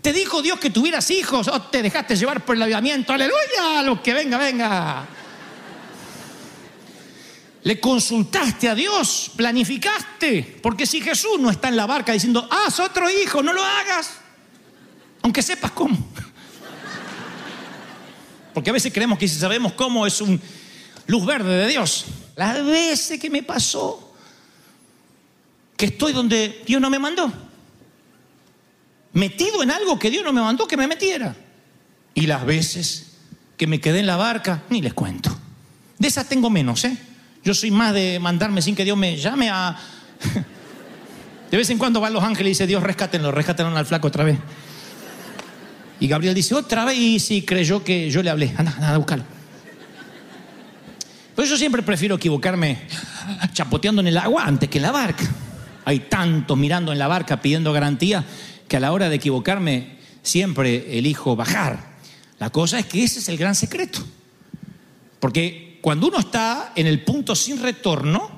¿Te 0.01 0.13
dijo 0.13 0.43
Dios 0.43 0.59
que 0.59 0.71
tuvieras 0.71 1.11
hijos? 1.11 1.49
¿O 1.49 1.63
te 1.63 1.83
dejaste 1.83 2.17
llevar 2.17 2.45
por 2.45 2.57
el 2.57 2.63
avivamiento? 2.63 3.13
Aleluya, 3.13 3.83
lo 3.85 4.03
que 4.03 4.15
venga, 4.15 4.39
venga. 4.39 5.07
Le 7.65 7.79
consultaste 7.79 8.69
a 8.69 8.75
Dios, 8.75 9.31
planificaste. 9.37 10.61
Porque 10.63 10.87
si 10.87 11.01
Jesús 11.01 11.39
no 11.39 11.51
está 11.51 11.69
en 11.69 11.77
la 11.77 11.87
barca 11.87 12.13
diciendo, 12.13 12.49
haz 12.51 12.81
otro 12.81 13.09
hijo, 13.09 13.43
no 13.43 13.53
lo 13.53 13.63
hagas. 13.63 14.11
Aunque 15.23 15.43
sepas 15.43 15.71
cómo. 15.71 15.97
Porque 18.55 18.71
a 18.71 18.73
veces 18.73 18.93
creemos 18.93 19.19
que 19.19 19.29
si 19.29 19.39
sabemos 19.39 19.73
cómo 19.73 20.07
es 20.07 20.21
un 20.21 20.41
luz 21.07 21.27
verde 21.27 21.57
de 21.57 21.69
Dios. 21.69 22.07
Las 22.37 22.65
veces 22.65 23.19
que 23.19 23.31
me 23.31 23.43
pasó 23.43 24.15
que 25.77 25.87
estoy 25.87 26.13
donde 26.13 26.63
Dios 26.67 26.81
no 26.81 26.91
me 26.91 26.99
mandó. 26.99 27.33
Metido 29.15 29.63
en 29.63 29.71
algo 29.71 29.99
que 29.99 30.11
Dios 30.11 30.25
no 30.25 30.33
me 30.33 30.41
mandó 30.41 30.67
que 30.67 30.77
me 30.77 30.87
metiera. 30.87 31.35
Y 32.15 32.27
las 32.27 32.45
veces 32.45 33.13
que 33.57 33.67
me 33.67 33.81
quedé 33.81 34.01
en 34.01 34.07
la 34.07 34.17
barca, 34.17 34.63
ni 34.71 34.81
les 34.81 34.95
cuento. 34.95 35.37
De 35.99 36.09
esas 36.09 36.29
tengo 36.29 36.51
menos, 36.51 36.85
¿eh? 36.85 36.97
Yo 37.45 37.55
soy 37.55 37.71
más 37.71 37.93
de 37.93 38.19
mandarme 38.21 38.63
sin 38.63 38.75
que 38.75 38.85
Dios 38.85 38.97
me 38.97 39.17
llame 39.17 39.51
a... 39.51 39.77
De 41.51 41.57
vez 41.59 41.69
en 41.69 41.77
cuando 41.77 42.01
van 42.01 42.15
los 42.15 42.25
ángeles 42.25 42.47
y 42.47 42.51
dice, 42.51 42.67
Dios, 42.67 42.83
rescátenlo, 42.83 43.31
rescátenlo 43.31 43.77
al 43.77 43.85
flaco 43.85 44.09
otra 44.09 44.25
vez. 44.25 44.39
Y 46.03 46.09
Gabriel 46.09 46.35
dice, 46.35 46.57
otra 46.57 46.85
vez, 46.85 46.99
y 46.99 47.21
sí, 47.21 47.43
creyó 47.43 47.85
que 47.85 48.11
yo 48.11 48.25
le 48.25 48.31
hablé. 48.31 48.53
Anda, 48.57 48.73
anda, 48.73 48.93
a 48.93 48.99
buscarlo. 48.99 49.25
Pero 51.37 51.47
yo 51.47 51.57
siempre 51.57 51.81
prefiero 51.85 52.17
equivocarme 52.17 52.89
chapoteando 53.53 54.01
en 54.01 54.09
el 54.09 54.19
agua 54.19 54.43
antes 54.45 54.69
que 54.69 54.79
en 54.79 54.83
la 54.83 54.91
barca. 54.91 55.25
Hay 55.85 56.01
tantos 56.01 56.59
mirando 56.59 56.91
en 56.91 56.99
la 56.99 57.07
barca 57.07 57.41
pidiendo 57.41 57.73
garantía 57.73 58.25
que 58.67 58.79
a 58.79 58.81
la 58.81 58.91
hora 58.91 59.09
de 59.09 59.15
equivocarme 59.15 59.99
siempre 60.23 60.99
elijo 60.99 61.37
bajar. 61.37 61.93
La 62.41 62.51
cosa 62.51 62.81
es 62.81 62.87
que 62.87 63.05
ese 63.05 63.21
es 63.21 63.29
el 63.29 63.39
gran 63.39 63.55
secreto. 63.55 64.01
Porque 65.21 65.79
cuando 65.81 66.09
uno 66.09 66.19
está 66.19 66.73
en 66.75 66.89
el 66.89 67.05
punto 67.05 67.37
sin 67.37 67.63
retorno, 67.63 68.29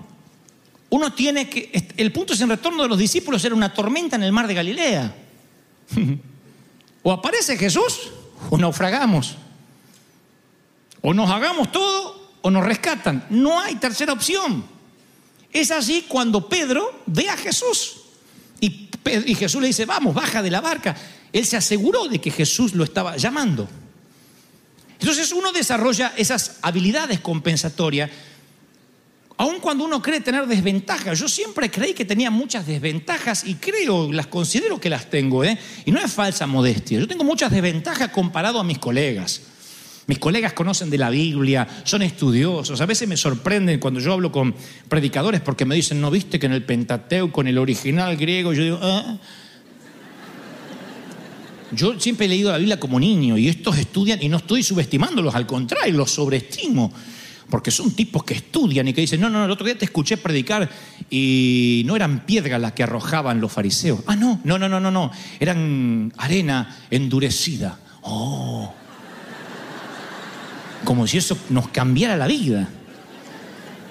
uno 0.91 1.15
tiene 1.15 1.49
que... 1.49 1.89
El 1.97 2.13
punto 2.13 2.37
sin 2.37 2.51
retorno 2.51 2.83
de 2.83 2.91
los 2.91 2.99
discípulos 2.99 3.43
era 3.43 3.55
una 3.55 3.73
tormenta 3.73 4.17
en 4.17 4.23
el 4.23 4.33
mar 4.33 4.47
de 4.47 4.53
Galilea. 4.53 5.15
O 7.05 7.13
aparece 7.13 7.57
Jesús 7.57 8.11
o 8.51 8.57
naufragamos. 8.57 9.37
O 11.03 11.13
nos 11.13 11.31
hagamos 11.31 11.71
todo 11.71 12.33
o 12.41 12.51
nos 12.51 12.65
rescatan. 12.65 13.27
No 13.29 13.61
hay 13.61 13.77
tercera 13.77 14.13
opción. 14.13 14.65
Es 15.53 15.71
así 15.71 16.07
cuando 16.09 16.49
Pedro 16.49 17.05
ve 17.07 17.29
a 17.29 17.37
Jesús. 17.37 18.01
Y, 18.59 18.89
y, 19.27 19.35
Jesús 19.35 19.61
le 19.61 19.69
dice, 19.69 19.85
vamos, 19.85 20.15
baja 20.15 20.43
de 20.43 20.51
la 20.51 20.63
barca. 20.63 20.97
Él 21.31 21.45
se 21.45 21.59
aseguró 21.59 22.09
de 22.09 22.21
que 22.21 22.31
Jesús 22.31 22.75
lo 22.75 22.85
estaba 22.85 23.19
llamando. 23.19 23.69
Entonces 24.99 25.31
uno 25.33 25.53
desarrolla 25.53 26.15
esas 26.17 26.57
habilidades 26.63 27.21
compensatorias, 27.21 28.11
aun 29.37 29.59
cuando 29.61 29.85
uno 29.85 30.01
cree 30.01 30.21
tener 30.21 30.47
desventajas. 30.47 31.19
Yo 31.19 31.29
siempre 31.29 31.71
creí 31.71 31.93
que 31.93 32.05
tenía 32.05 32.31
muchas 32.31 32.67
desventajas 32.67 33.45
y 33.45 33.55
creo, 33.55 34.13
las 34.13 34.29
considero 34.29 34.81
que 34.81 34.89
las 34.89 35.11
tengo, 35.11 35.45
¿eh? 35.45 35.59
Y 35.85 35.91
no 35.91 36.01
es 36.01 36.13
falsa 36.13 36.47
modestia. 36.47 37.01
Yo 37.01 37.09
tengo 37.09 37.25
muchas 37.25 37.51
desventajas 37.51 38.11
comparado 38.11 38.61
a 38.61 38.65
mis 38.65 38.79
colegas. 38.79 39.41
Mis 40.07 40.19
colegas 40.19 40.53
conocen 40.53 40.91
de 40.91 40.99
la 40.99 41.09
Biblia, 41.09 41.67
son 41.85 42.03
estudiosos. 42.03 42.81
A 42.81 42.87
veces 42.87 43.09
me 43.09 43.17
sorprenden 43.17 43.81
cuando 43.81 44.01
yo 44.01 44.13
hablo 44.13 44.31
con 44.31 44.55
predicadores 44.89 45.41
porque 45.41 45.65
me 45.65 45.75
dicen, 45.75 46.01
¿no 46.01 46.11
viste 46.11 46.39
que 46.39 46.47
en 46.47 46.53
el 46.53 46.63
Pentateuco, 46.63 47.41
en 47.41 47.49
el 47.49 47.59
original 47.59 48.17
griego? 48.17 48.53
Yo 48.53 48.63
digo, 48.63 48.79
¿ah? 48.83 49.19
Yo 51.73 51.99
siempre 51.99 52.27
he 52.27 52.29
leído 52.29 52.53
la 52.53 52.59
Biblia 52.59 52.79
como 52.79 53.01
niño 53.01 53.37
y 53.37 53.49
estos 53.49 53.79
estudian 53.79 54.23
y 54.23 54.29
no 54.29 54.37
estoy 54.37 54.63
subestimándolos, 54.63 55.35
al 55.35 55.47
contrario, 55.47 55.95
los 55.95 56.11
sobreestimo. 56.11 56.93
Porque 57.51 57.71
son 57.71 57.93
tipos 57.93 58.25
que 58.25 58.35
estudian 58.35 58.89
y 58.89 58.93
que 58.93 59.03
dicen, 59.03 59.21
no, 59.21 59.29
no, 59.29 59.45
el 59.45 59.51
otro 59.51 59.67
día 59.67 59.77
te 59.77 59.85
escuché 59.85 60.17
predicar 60.17 60.69
y 61.11 61.83
no 61.87 61.95
eran 61.95 62.25
piedras 62.25 62.61
las 62.61 62.73
que 62.73 62.83
arrojaban 62.83 63.41
los 63.41 63.53
fariseos. 63.53 64.01
Ah, 64.07 64.17
no, 64.17 64.41
no, 64.45 64.59
no, 64.59 64.69
no, 64.69 64.81
no, 64.81 64.91
no. 64.91 65.11
Eran 65.39 66.13
arena 66.17 66.77
endurecida. 66.91 67.79
Oh 68.03 68.73
como 70.85 71.07
si 71.07 71.19
eso 71.19 71.37
nos 71.49 71.69
cambiara 71.69 72.17
la 72.17 72.27
vida. 72.27 72.69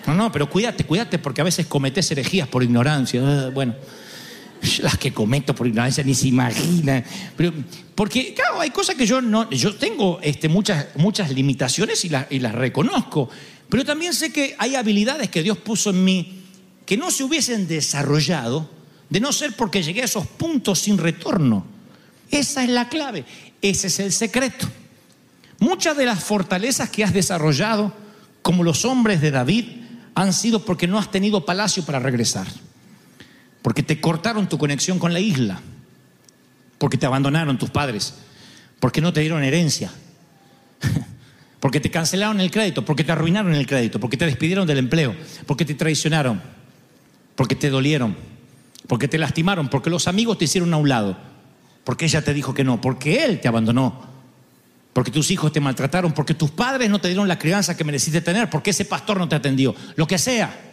No, 0.08 0.14
no, 0.14 0.32
pero 0.32 0.50
cuídate, 0.50 0.84
cuídate, 0.84 1.18
porque 1.20 1.42
a 1.42 1.44
veces 1.44 1.66
cometes 1.66 2.10
herejías 2.12 2.48
por 2.48 2.64
ignorancia. 2.64 3.22
Ah, 3.24 3.50
bueno, 3.54 3.74
las 4.82 4.98
que 4.98 5.14
cometo 5.14 5.54
por 5.54 5.68
ignorancia 5.68 6.04
ni 6.04 6.16
se 6.16 6.28
imaginan. 6.28 7.04
Pero, 7.36 7.54
porque, 7.96 8.34
claro, 8.34 8.60
hay 8.60 8.72
cosas 8.72 8.96
que 8.96 9.06
yo 9.06 9.22
no. 9.22 9.50
Yo 9.50 9.76
tengo 9.76 10.20
este, 10.22 10.50
muchas, 10.50 10.88
muchas 10.96 11.32
limitaciones 11.32 12.04
y, 12.06 12.12
y 12.30 12.40
las 12.40 12.56
reconozco. 12.56 13.30
Pero 13.70 13.86
también 13.86 14.14
sé 14.14 14.32
que 14.32 14.56
hay 14.58 14.76
habilidades 14.76 15.30
que 15.30 15.44
Dios 15.44 15.58
puso 15.58 15.90
en 15.90 16.04
mí 16.04 16.40
que 16.86 16.98
no 16.98 17.12
se 17.12 17.24
hubiesen 17.24 17.68
desarrollado 17.68 18.70
de 19.10 19.20
no 19.20 19.32
ser 19.32 19.56
porque 19.56 19.84
llegué 19.84 20.02
a 20.02 20.06
esos 20.06 20.28
puntos 20.28 20.80
sin 20.80 20.98
retorno. 20.98 21.66
Esa 22.32 22.64
es 22.64 22.70
la 22.70 22.90
clave, 22.90 23.26
ese 23.62 23.88
es 23.88 24.00
el 24.00 24.12
secreto. 24.12 24.68
Muchas 25.60 25.96
de 25.96 26.06
las 26.06 26.24
fortalezas 26.24 26.90
que 26.90 27.04
has 27.04 27.14
desarrollado, 27.14 27.94
como 28.42 28.64
los 28.64 28.86
hombres 28.86 29.22
de 29.22 29.32
David, 29.32 29.66
han 30.16 30.34
sido 30.34 30.66
porque 30.66 30.88
no 30.88 30.98
has 30.98 31.12
tenido 31.12 31.46
palacio 31.46 31.86
para 31.86 32.00
regresar, 32.00 32.48
porque 33.64 33.82
te 33.82 34.00
cortaron 34.00 34.48
tu 34.48 34.60
conexión 34.60 35.00
con 35.00 35.14
la 35.14 35.22
isla, 35.22 35.60
porque 36.78 36.98
te 36.98 37.08
abandonaron 37.08 37.58
tus 37.58 37.72
padres, 37.72 38.14
porque 38.80 39.02
no 39.02 39.14
te 39.14 39.22
dieron 39.22 39.42
herencia, 39.42 39.90
porque 41.62 41.80
te 41.80 41.90
cancelaron 41.90 42.42
el 42.42 42.52
crédito, 42.52 42.84
porque 42.84 43.06
te 43.06 43.14
arruinaron 43.14 43.56
el 43.56 43.66
crédito, 43.66 44.02
porque 44.02 44.18
te 44.18 44.26
despidieron 44.26 44.68
del 44.68 44.80
empleo, 44.80 45.16
porque 45.48 45.64
te 45.64 45.76
traicionaron, 45.76 46.42
porque 47.36 47.56
te 47.56 47.70
dolieron, 47.70 48.18
porque 48.88 49.08
te 49.08 49.18
lastimaron, 49.18 49.70
porque 49.70 49.90
los 49.90 50.10
amigos 50.10 50.38
te 50.38 50.44
hicieron 50.44 50.74
a 50.74 50.78
un 50.78 50.90
lado, 50.90 51.18
porque 51.86 52.04
ella 52.04 52.22
te 52.22 52.34
dijo 52.34 52.54
que 52.54 52.66
no, 52.66 52.82
porque 52.82 53.24
él 53.24 53.40
te 53.40 53.48
abandonó, 53.48 54.04
porque 54.92 55.10
tus 55.10 55.32
hijos 55.32 55.54
te 55.54 55.62
maltrataron, 55.62 56.12
porque 56.12 56.34
tus 56.34 56.52
padres 56.52 56.90
no 56.90 57.00
te 57.00 57.08
dieron 57.08 57.30
la 57.30 57.40
crianza 57.40 57.78
que 57.78 57.86
mereciste 57.86 58.20
tener, 58.20 58.50
porque 58.50 58.72
ese 58.72 58.84
pastor 58.84 59.18
no 59.20 59.30
te 59.30 59.38
atendió, 59.38 59.74
lo 59.96 60.06
que 60.06 60.18
sea. 60.18 60.73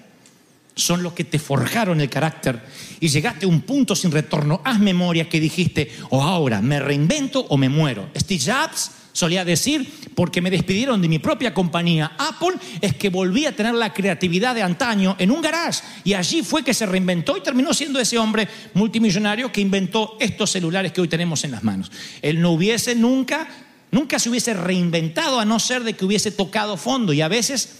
Son 0.75 1.03
los 1.03 1.13
que 1.13 1.25
te 1.25 1.39
forjaron 1.39 2.01
el 2.01 2.09
carácter 2.09 2.61
y 3.01 3.09
llegaste 3.09 3.47
a 3.47 3.49
un 3.49 3.63
punto 3.63 3.95
sin 3.97 4.11
retorno. 4.11 4.61
Haz 4.65 4.79
memoria 4.79 5.29
que 5.29 5.41
dijiste, 5.41 5.91
o 6.11 6.23
ahora 6.23 6.63
me 6.63 6.81
reinvento 6.81 7.41
o 7.49 7.57
me 7.57 7.69
muero. 7.69 8.09
Steve 8.17 8.43
Jobs 8.45 8.91
solía 9.13 9.45
decir, 9.45 9.91
porque 10.15 10.41
me 10.41 10.51
despidieron 10.51 11.03
de 11.03 11.09
mi 11.09 11.19
propia 11.19 11.53
compañía 11.53 12.13
Apple, 12.19 12.57
es 12.81 12.95
que 12.95 13.09
volví 13.09 13.47
a 13.47 13.55
tener 13.55 13.75
la 13.75 13.93
creatividad 13.93 14.55
de 14.55 14.63
antaño 14.63 15.17
en 15.19 15.31
un 15.31 15.43
garage. 15.43 15.83
Y 16.05 16.15
allí 16.15 16.43
fue 16.43 16.63
que 16.63 16.75
se 16.75 16.87
reinventó 16.87 17.37
y 17.37 17.43
terminó 17.43 17.75
siendo 17.75 18.01
ese 18.01 18.19
hombre 18.19 18.49
multimillonario 18.75 19.53
que 19.53 19.61
inventó 19.61 20.17
estos 20.21 20.51
celulares 20.51 20.93
que 20.93 21.01
hoy 21.01 21.09
tenemos 21.09 21.45
en 21.45 21.51
las 21.51 21.65
manos. 21.65 21.91
Él 22.23 22.41
no 22.41 22.53
hubiese 22.53 22.95
nunca 22.95 23.49
nunca 23.93 24.21
se 24.21 24.31
hubiese 24.31 24.55
reinventado 24.55 25.41
a 25.41 25.45
no 25.45 25.59
ser 25.59 25.83
de 25.83 25.95
que 25.95 26.05
hubiese 26.05 26.31
tocado 26.31 26.77
fondo. 26.77 27.13
Y 27.13 27.23
a 27.23 27.29
veces 27.29 27.80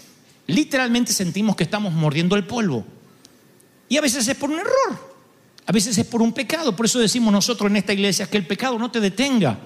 literalmente 0.51 1.13
sentimos 1.13 1.55
que 1.55 1.63
estamos 1.63 1.93
mordiendo 1.93 2.35
el 2.35 2.45
polvo. 2.45 2.85
Y 3.89 3.97
a 3.97 4.01
veces 4.01 4.27
es 4.27 4.35
por 4.35 4.49
un 4.49 4.59
error, 4.59 5.15
a 5.65 5.71
veces 5.71 5.97
es 5.97 6.05
por 6.05 6.21
un 6.21 6.33
pecado. 6.33 6.75
Por 6.75 6.85
eso 6.85 6.99
decimos 6.99 7.33
nosotros 7.33 7.69
en 7.69 7.77
esta 7.77 7.93
iglesia 7.93 8.29
que 8.29 8.37
el 8.37 8.47
pecado 8.47 8.79
no 8.79 8.91
te 8.91 8.99
detenga. 8.99 9.59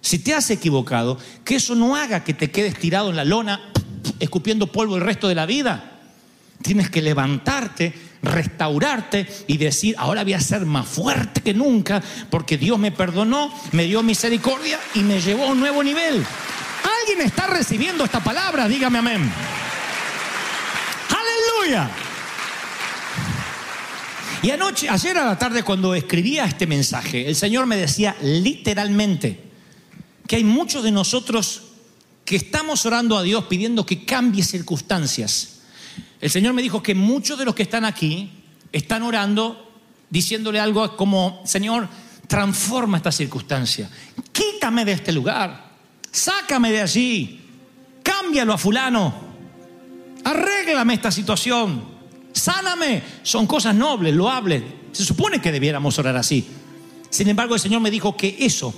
Si 0.00 0.20
te 0.20 0.34
has 0.34 0.50
equivocado, 0.50 1.18
que 1.44 1.56
eso 1.56 1.74
no 1.74 1.96
haga 1.96 2.22
que 2.22 2.34
te 2.34 2.50
quedes 2.50 2.78
tirado 2.78 3.10
en 3.10 3.16
la 3.16 3.24
lona 3.24 3.72
escupiendo 4.20 4.70
polvo 4.70 4.96
el 4.96 5.02
resto 5.02 5.28
de 5.28 5.34
la 5.34 5.46
vida. 5.46 5.98
Tienes 6.62 6.90
que 6.90 7.02
levantarte, 7.02 7.94
restaurarte 8.22 9.26
y 9.46 9.56
decir, 9.56 9.94
ahora 9.98 10.24
voy 10.24 10.34
a 10.34 10.40
ser 10.40 10.66
más 10.66 10.86
fuerte 10.86 11.40
que 11.40 11.54
nunca 11.54 12.02
porque 12.30 12.58
Dios 12.58 12.78
me 12.78 12.90
perdonó, 12.92 13.52
me 13.72 13.84
dio 13.84 14.02
misericordia 14.02 14.78
y 14.94 15.00
me 15.00 15.20
llevó 15.20 15.44
a 15.44 15.52
un 15.52 15.60
nuevo 15.60 15.82
nivel. 15.82 16.24
¿Alguien 17.00 17.26
está 17.26 17.46
recibiendo 17.46 18.04
esta 18.04 18.22
palabra? 18.22 18.68
Dígame 18.68 18.98
amén. 18.98 19.32
Y 24.42 24.50
anoche, 24.50 24.88
ayer 24.88 25.18
a 25.18 25.26
la 25.26 25.38
tarde 25.38 25.62
cuando 25.62 25.94
escribía 25.94 26.44
este 26.46 26.66
mensaje, 26.66 27.28
el 27.28 27.36
Señor 27.36 27.66
me 27.66 27.76
decía 27.76 28.16
literalmente 28.22 29.44
que 30.26 30.36
hay 30.36 30.44
muchos 30.44 30.82
de 30.82 30.92
nosotros 30.92 31.62
que 32.24 32.36
estamos 32.36 32.86
orando 32.86 33.18
a 33.18 33.22
Dios 33.22 33.44
pidiendo 33.44 33.84
que 33.84 34.04
cambie 34.04 34.44
circunstancias. 34.44 35.60
El 36.20 36.30
Señor 36.30 36.54
me 36.54 36.62
dijo 36.62 36.82
que 36.82 36.94
muchos 36.94 37.38
de 37.38 37.44
los 37.44 37.54
que 37.54 37.64
están 37.64 37.84
aquí 37.84 38.30
están 38.72 39.02
orando 39.02 39.70
diciéndole 40.08 40.60
algo 40.60 40.96
como, 40.96 41.42
Señor, 41.44 41.88
transforma 42.26 42.98
esta 42.98 43.12
circunstancia, 43.12 43.90
quítame 44.32 44.84
de 44.84 44.92
este 44.92 45.12
lugar, 45.12 45.72
sácame 46.10 46.70
de 46.70 46.82
allí, 46.82 47.40
cámbialo 48.02 48.52
a 48.52 48.58
fulano, 48.58 49.27
arréglame 50.30 50.94
esta 50.94 51.10
situación, 51.10 51.82
sáname. 52.32 53.02
Son 53.22 53.46
cosas 53.46 53.74
nobles, 53.74 54.14
loables. 54.14 54.62
Se 54.92 55.04
supone 55.04 55.40
que 55.40 55.52
debiéramos 55.52 55.98
orar 55.98 56.16
así. 56.16 56.46
Sin 57.10 57.28
embargo, 57.28 57.54
el 57.54 57.60
Señor 57.60 57.80
me 57.80 57.90
dijo 57.90 58.16
que 58.16 58.36
eso, 58.40 58.74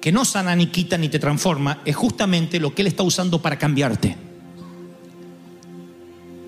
que 0.00 0.12
no 0.12 0.24
sana 0.24 0.56
ni 0.56 0.66
quita 0.68 0.96
ni 0.96 1.08
te 1.08 1.18
transforma, 1.18 1.80
es 1.84 1.94
justamente 1.94 2.60
lo 2.60 2.74
que 2.74 2.82
Él 2.82 2.88
está 2.88 3.02
usando 3.02 3.42
para 3.42 3.58
cambiarte. 3.58 4.16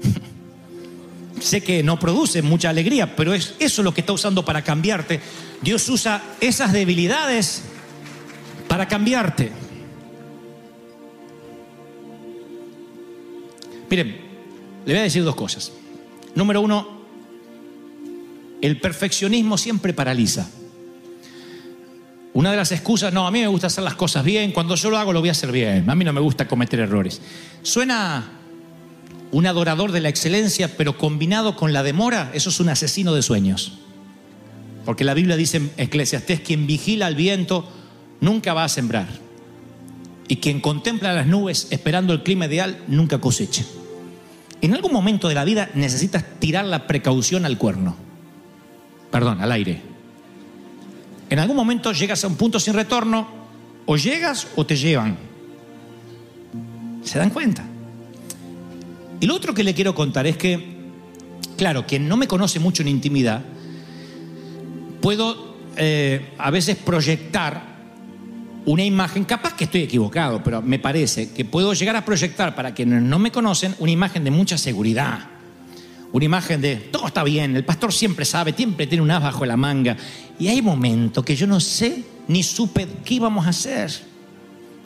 sé 1.41 1.63
que 1.63 1.83
no 1.83 1.99
produce 1.99 2.43
mucha 2.43 2.71
alegría, 2.71 3.15
pero 3.15 3.35
es 3.35 3.55
eso 3.59 3.83
lo 3.83 3.93
que 3.93 4.01
está 4.01 4.13
usando 4.13 4.45
para 4.45 4.63
cambiarte. 4.63 5.21
Dios 5.61 5.89
usa 5.89 6.23
esas 6.41 6.73
debilidades 6.73 7.63
para 8.69 8.89
cambiarte. 8.89 9.68
Miren, 13.91 14.17
le 14.85 14.93
voy 14.93 15.01
a 15.01 15.03
decir 15.03 15.25
dos 15.25 15.35
cosas. 15.35 15.73
Número 16.35 16.61
uno, 16.61 16.99
el 18.61 18.81
perfeccionismo 18.81 19.57
siempre 19.59 19.93
paraliza. 19.93 20.49
Una 22.35 22.51
de 22.51 22.57
las 22.57 22.71
excusas, 22.73 23.13
no, 23.13 23.27
a 23.27 23.31
mí 23.31 23.41
me 23.41 23.49
gusta 23.49 23.67
hacer 23.67 23.83
las 23.83 23.95
cosas 23.95 24.25
bien, 24.25 24.53
cuando 24.53 24.75
yo 24.75 24.91
lo 24.91 24.99
hago 24.99 25.13
lo 25.13 25.21
voy 25.21 25.29
a 25.29 25.33
hacer 25.33 25.51
bien, 25.51 25.89
a 25.89 25.95
mí 25.95 26.05
no 26.05 26.13
me 26.13 26.21
gusta 26.21 26.47
cometer 26.47 26.81
errores. 26.81 27.21
Suena 27.63 28.31
un 29.33 29.47
adorador 29.47 29.93
de 29.93 30.01
la 30.01 30.09
excelencia, 30.09 30.77
pero 30.77 30.97
combinado 30.97 31.57
con 31.57 31.73
la 31.73 31.83
demora, 31.83 32.31
eso 32.35 32.51
es 32.51 32.61
un 32.61 32.69
asesino 32.69 33.15
de 33.15 33.23
sueños. 33.23 33.79
Porque 34.85 35.05
la 35.05 35.15
Biblia 35.15 35.37
dice 35.37 35.59
en 35.59 35.71
Eclesiastés, 35.77 36.41
quien 36.41 36.67
vigila 36.67 37.07
al 37.07 37.17
viento 37.17 37.69
nunca 38.21 38.55
va 38.55 38.65
a 38.65 38.69
sembrar. 38.69 39.09
Y 40.29 40.37
quien 40.37 40.61
contempla 40.61 41.13
las 41.13 41.27
nubes 41.27 41.69
esperando 41.71 42.13
el 42.13 42.23
clima 42.23 42.47
ideal 42.47 42.85
nunca 42.87 43.21
cosecha. 43.21 43.65
En 44.61 44.75
algún 44.75 44.93
momento 44.93 45.29
de 45.29 45.35
la 45.35 45.45
vida 45.45 45.71
necesitas 45.75 46.25
tirar 46.39 46.65
la 46.65 46.87
precaución 46.87 47.45
al 47.45 47.59
cuerno. 47.59 47.97
Perdón, 49.11 49.41
al 49.41 49.53
aire. 49.53 49.81
En 51.31 51.39
algún 51.39 51.57
momento 51.57 51.93
llegas 51.93 52.25
a 52.25 52.29
un 52.29 52.37
punto 52.37 52.59
sin 52.59 52.75
retorno, 52.75 53.29
o 53.87 53.97
llegas 53.97 54.49
o 54.57 54.67
te 54.67 54.77
llevan. 54.77 55.17
¿Se 57.03 57.19
dan 57.19 57.31
cuenta? 57.31 57.65
Y 59.21 59.27
lo 59.27 59.35
otro 59.35 59.55
que 59.55 59.65
le 59.65 59.75
quiero 59.75 59.95
contar 59.95 60.27
es 60.27 60.37
que, 60.37 60.77
claro, 61.57 61.87
quien 61.87 62.09
no 62.09 62.17
me 62.17 62.29
conoce 62.29 62.61
mucho 62.61 62.83
en 62.83 62.89
intimidad, 62.89 63.43
puedo 65.01 65.57
eh, 65.77 66.35
a 66.39 66.51
veces 66.51 66.77
proyectar 66.77 67.68
una 68.69 68.85
imagen, 68.85 69.25
capaz 69.25 69.55
que 69.55 69.65
estoy 69.65 69.81
equivocado, 69.81 70.43
pero 70.45 70.61
me 70.61 70.79
parece 70.79 71.31
que 71.31 71.47
puedo 71.47 71.73
llegar 71.73 71.97
a 71.97 72.05
proyectar 72.05 72.55
para 72.55 72.75
quienes 72.75 73.03
no 73.03 73.19
me 73.19 73.33
conocen 73.33 73.75
una 73.79 73.91
imagen 73.91 74.25
de 74.25 74.31
mucha 74.31 74.59
seguridad, 74.59 75.21
una 76.13 76.25
imagen 76.27 76.61
de 76.61 76.77
todo 76.77 77.07
está 77.07 77.25
bien, 77.25 77.57
el 77.57 77.65
pastor 77.65 77.95
siempre 77.95 78.27
sabe, 78.27 78.53
siempre 78.53 78.87
tiene 78.87 79.03
un 79.03 79.11
as 79.11 79.23
bajo 79.23 79.47
la 79.47 79.57
manga. 79.57 79.97
Y 80.39 80.49
hay 80.49 80.61
momentos 80.61 81.25
que 81.25 81.35
yo 81.35 81.47
no 81.47 81.61
sé 81.61 82.05
ni 82.29 82.43
supe 82.43 82.87
qué 83.07 83.15
íbamos 83.15 83.47
a 83.47 83.51
hacer. 83.51 83.91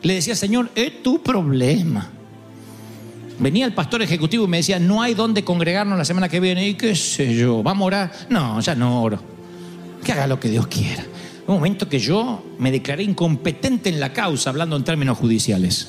Le 0.02 0.14
decía, 0.14 0.36
Señor, 0.36 0.70
es 0.76 1.02
tu 1.02 1.20
problema. 1.20 2.08
Venía 3.40 3.66
el 3.66 3.74
pastor 3.74 4.02
ejecutivo 4.02 4.44
y 4.44 4.48
me 4.48 4.58
decía, 4.58 4.78
no 4.78 5.02
hay 5.02 5.14
dónde 5.14 5.42
congregarnos 5.42 5.98
la 5.98 6.04
semana 6.04 6.28
que 6.28 6.38
viene. 6.38 6.68
Y 6.68 6.74
qué 6.74 6.94
sé 6.94 7.34
yo, 7.34 7.64
¿vamos 7.64 7.82
a 7.82 7.86
orar? 7.86 8.12
No, 8.28 8.60
ya 8.60 8.76
no 8.76 9.02
oro. 9.02 9.20
Que 10.04 10.12
haga 10.12 10.28
lo 10.28 10.38
que 10.38 10.48
Dios 10.48 10.68
quiera. 10.68 11.04
Un 11.46 11.55
momento 11.57 11.88
que 11.88 11.98
yo 11.98 12.44
me 12.59 12.70
declaré 12.70 13.02
incompetente 13.02 13.88
en 13.88 13.98
la 13.98 14.12
causa, 14.12 14.50
hablando 14.50 14.76
en 14.76 14.85
términos 14.85 15.18
judiciales. 15.18 15.88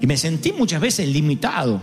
Y 0.00 0.06
me 0.06 0.16
sentí 0.16 0.52
muchas 0.52 0.80
veces 0.80 1.08
limitado. 1.08 1.80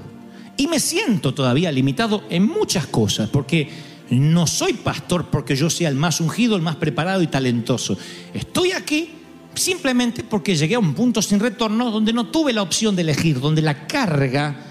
Y 0.57 0.67
me 0.67 0.79
siento 0.79 1.33
todavía 1.33 1.71
limitado 1.71 2.23
en 2.29 2.45
muchas 2.45 2.85
cosas, 2.87 3.29
porque 3.29 3.69
no 4.11 4.45
soy 4.45 4.73
pastor 4.73 5.27
porque 5.31 5.55
yo 5.55 5.69
sea 5.69 5.87
el 5.89 5.95
más 5.95 6.19
ungido, 6.19 6.55
el 6.55 6.61
más 6.61 6.75
preparado 6.75 7.21
y 7.21 7.27
talentoso. 7.27 7.97
Estoy 8.33 8.73
aquí 8.73 9.09
simplemente 9.53 10.23
porque 10.23 10.55
llegué 10.55 10.75
a 10.75 10.79
un 10.79 10.93
punto 10.93 11.21
sin 11.21 11.39
retorno 11.39 11.91
donde 11.91 12.13
no 12.13 12.27
tuve 12.27 12.51
la 12.51 12.61
opción 12.61 12.95
de 12.95 13.03
elegir, 13.03 13.39
donde 13.39 13.61
la 13.61 13.87
carga 13.87 14.65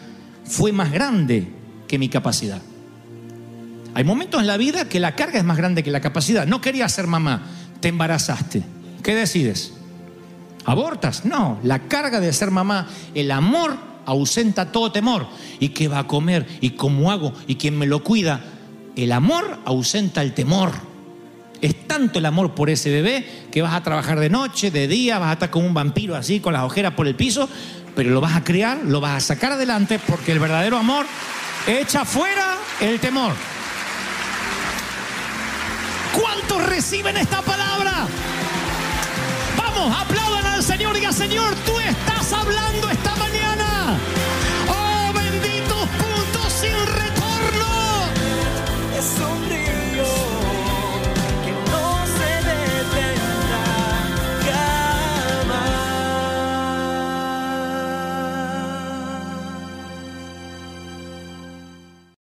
fue 0.45 0.73
más 0.73 0.93
grande 0.93 1.49
que 1.89 1.99
mi 1.99 2.09
capacidad. 2.09 2.61
Hay 3.95 4.05
momentos 4.05 4.41
en 4.41 4.47
la 4.47 4.57
vida 4.57 4.89
que 4.89 5.01
la 5.01 5.17
carga 5.17 5.39
es 5.39 5.45
más 5.45 5.57
grande 5.57 5.83
que 5.83 5.91
la 5.91 6.01
capacidad. 6.01 6.47
No 6.47 6.61
querías 6.61 6.93
ser 6.93 7.07
mamá, 7.07 7.43
te 7.81 7.89
embarazaste. 7.89 8.63
¿Qué 9.03 9.15
decides? 9.15 9.73
¿Abortas? 10.65 11.25
No, 11.25 11.59
la 11.63 11.81
carga 11.81 12.21
de 12.21 12.33
ser 12.33 12.51
mamá, 12.51 12.87
el 13.15 13.31
amor 13.31 13.77
ausenta 14.07 14.73
todo 14.73 14.93
temor. 14.93 15.27
¿Y 15.59 15.71
qué 15.71 15.89
va 15.89 16.01
a 16.01 16.07
comer? 16.07 16.47
¿Y 16.61 16.71
cómo 16.71 17.11
hago? 17.11 17.33
¿Y 17.47 17.57
quién 17.57 17.79
me 17.79 17.87
lo 17.87 18.05
cuida? 18.05 18.41
El 18.97 19.13
amor 19.13 19.59
ausenta 19.65 20.23
el 20.23 20.35
temor. 20.35 20.73
Es 21.61 21.87
tanto 21.87 22.19
el 22.19 22.27
amor 22.27 22.55
por 22.55 22.71
ese 22.71 22.91
bebé 22.91 23.27
que 23.51 23.63
vas 23.63 23.75
a 23.75 23.83
trabajar 23.83 24.19
de 24.19 24.31
noche, 24.31 24.71
de 24.71 24.89
día, 24.89 25.19
vas 25.19 25.31
a 25.31 25.33
estar 25.35 25.51
como 25.51 25.67
un 25.67 25.75
vampiro 25.75 26.17
así, 26.17 26.41
con 26.41 26.55
las 26.55 26.63
ojeras 26.63 26.95
por 26.95 27.07
el 27.07 27.15
piso, 27.15 27.49
pero 27.95 28.11
lo 28.11 28.21
vas 28.21 28.35
a 28.35 28.45
criar, 28.45 28.79
lo 28.85 29.01
vas 29.01 29.17
a 29.17 29.35
sacar 29.35 29.53
adelante 29.53 29.99
porque 29.99 30.33
el 30.33 30.39
verdadero 30.39 30.79
amor 30.79 31.05
echa 31.67 32.05
fuera 32.05 32.57
el 32.81 32.99
temor. 32.99 33.33
¿Cuántos 36.33 36.63
reciben 36.65 37.17
esta 37.17 37.43
palabra? 37.43 38.07
Vamos, 39.57 39.97
aplaudan 39.99 40.47
al 40.47 40.63
Señor. 40.63 40.95
Diga, 40.95 41.13
Señor, 41.13 41.57
tú 41.67 41.81
estás 41.81 42.33
hablando 42.33 42.89
esta 42.89 43.17
mañana. 43.17 43.99
Oh, 44.69 45.13
benditos 45.13 45.89
puntos 45.99 46.53
sin 46.53 46.77
retorno. 46.87 47.67
Es 48.97 49.05
sombrío. 49.19 50.30